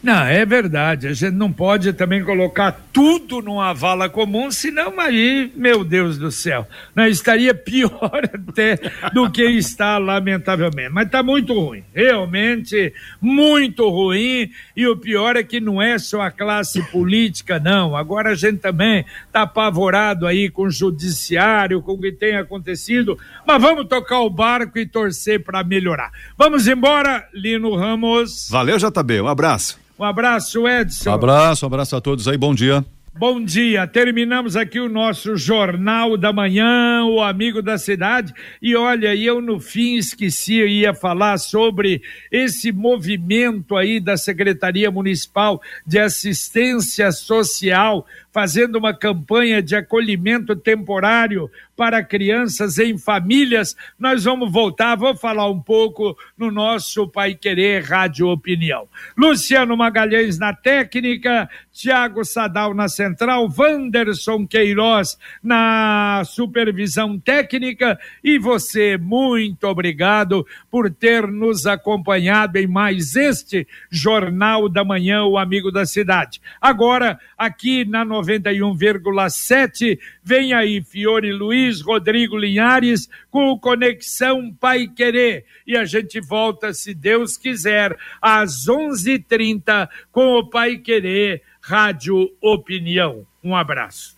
Não, 0.02 0.24
é 0.24 0.44
verdade. 0.44 1.06
A 1.06 1.12
gente 1.12 1.34
não 1.34 1.52
pode 1.52 1.92
também 1.92 2.24
colocar 2.24 2.72
tudo 2.92 3.40
numa 3.40 3.72
vala 3.72 4.08
comum, 4.08 4.50
senão 4.50 4.98
aí, 4.98 5.52
meu 5.54 5.84
Deus 5.84 6.18
do 6.18 6.32
céu, 6.32 6.66
não 6.92 7.06
estaria 7.06 7.54
pior 7.54 8.10
até 8.48 8.78
do 9.12 9.30
que 9.30 9.44
está, 9.44 9.98
lamentavelmente. 9.98 10.90
Mas 10.90 11.06
está 11.06 11.22
muito 11.22 11.54
ruim, 11.54 11.84
realmente 11.94 12.92
muito 13.20 13.88
ruim. 13.88 14.50
E 14.76 14.86
o 14.88 14.96
pior 14.96 15.36
é 15.36 15.44
que 15.44 15.60
não 15.60 15.80
é 15.80 15.98
só 16.00 16.20
a 16.22 16.32
classe 16.32 16.82
política, 16.90 17.60
não. 17.60 17.96
Agora 17.96 18.30
a 18.30 18.34
gente 18.34 18.58
também 18.58 19.04
está 19.26 19.42
apavorado 19.42 20.26
aí 20.26 20.50
com 20.50 20.64
o 20.64 20.70
judiciário, 20.70 21.80
com 21.80 21.92
o 21.92 22.00
que 22.00 22.10
tem 22.10 22.36
acontecido. 22.36 23.16
Mas 23.46 23.62
vamos 23.62 23.86
tocar 23.86 24.20
o 24.20 24.30
barco 24.30 24.78
e 24.80 24.86
torcer 24.86 25.44
para 25.44 25.62
melhorar. 25.62 26.10
Vamos 26.36 26.66
embora, 26.66 27.28
Lino 27.32 27.76
Ramos. 27.76 28.48
Valeu, 28.50 28.78
JB. 28.78 29.20
Um 29.20 29.28
abraço. 29.28 29.80
Um 30.02 30.04
abraço, 30.04 30.66
Edson. 30.66 31.10
Um 31.10 31.14
abraço, 31.14 31.64
um 31.64 31.68
abraço 31.68 31.94
a 31.94 32.00
todos 32.00 32.26
aí, 32.26 32.36
bom 32.36 32.52
dia. 32.52 32.84
Bom 33.14 33.40
dia, 33.44 33.86
terminamos 33.86 34.56
aqui 34.56 34.80
o 34.80 34.88
nosso 34.88 35.36
Jornal 35.36 36.16
da 36.16 36.32
Manhã, 36.32 37.04
o 37.04 37.20
Amigo 37.20 37.62
da 37.62 37.78
Cidade. 37.78 38.34
E 38.60 38.74
olha, 38.74 39.14
eu 39.14 39.40
no 39.40 39.60
fim 39.60 39.94
esqueci, 39.94 40.56
eu 40.56 40.66
ia 40.66 40.92
falar 40.92 41.38
sobre 41.38 42.02
esse 42.32 42.72
movimento 42.72 43.76
aí 43.76 44.00
da 44.00 44.16
Secretaria 44.16 44.90
Municipal 44.90 45.62
de 45.86 46.00
Assistência 46.00 47.12
Social, 47.12 48.04
fazendo 48.32 48.78
uma 48.78 48.92
campanha 48.92 49.62
de 49.62 49.76
acolhimento 49.76 50.56
temporário 50.56 51.48
para 51.76 52.02
crianças 52.02 52.78
em 52.78 52.98
famílias. 52.98 53.76
Nós 53.98 54.24
vamos 54.24 54.52
voltar, 54.52 54.96
vou 54.96 55.16
falar 55.16 55.48
um 55.48 55.60
pouco 55.60 56.16
no 56.36 56.50
nosso 56.50 57.08
Pai 57.08 57.34
Querer 57.34 57.82
Rádio 57.84 58.28
Opinião. 58.28 58.88
Luciano 59.16 59.76
Magalhães 59.76 60.38
na 60.38 60.52
técnica, 60.54 61.48
Tiago 61.72 62.24
Sadal 62.24 62.74
na 62.74 62.88
central, 62.88 63.48
Wanderson 63.56 64.46
Queiroz 64.46 65.18
na 65.42 66.22
supervisão 66.24 67.18
técnica 67.18 67.98
e 68.22 68.38
você, 68.38 68.98
muito 68.98 69.66
obrigado 69.66 70.46
por 70.70 70.90
ter 70.90 71.26
nos 71.26 71.66
acompanhado 71.66 72.58
em 72.58 72.66
mais 72.66 73.16
este 73.16 73.66
Jornal 73.90 74.68
da 74.68 74.84
Manhã, 74.84 75.24
o 75.24 75.38
Amigo 75.38 75.70
da 75.70 75.86
Cidade. 75.86 76.40
Agora, 76.60 77.18
aqui 77.36 77.84
na 77.84 78.04
91,7, 78.04 79.98
vem 80.22 80.52
aí 80.52 80.82
Fiore 80.82 81.32
Luiz, 81.32 81.71
Rodrigo 81.80 82.36
Linhares, 82.36 83.08
com 83.30 83.58
Conexão 83.58 84.52
Pai 84.52 84.86
Querer. 84.86 85.44
E 85.66 85.76
a 85.76 85.84
gente 85.84 86.20
volta, 86.20 86.72
se 86.72 86.94
Deus 86.94 87.36
quiser, 87.36 87.96
às 88.20 88.68
11:30 88.68 89.88
com 90.10 90.38
o 90.38 90.48
Pai 90.48 90.76
Querer 90.76 91.42
Rádio 91.60 92.30
Opinião. 92.40 93.26
Um 93.42 93.56
abraço. 93.56 94.14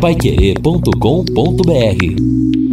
Paiquerê.com.br 0.00 2.63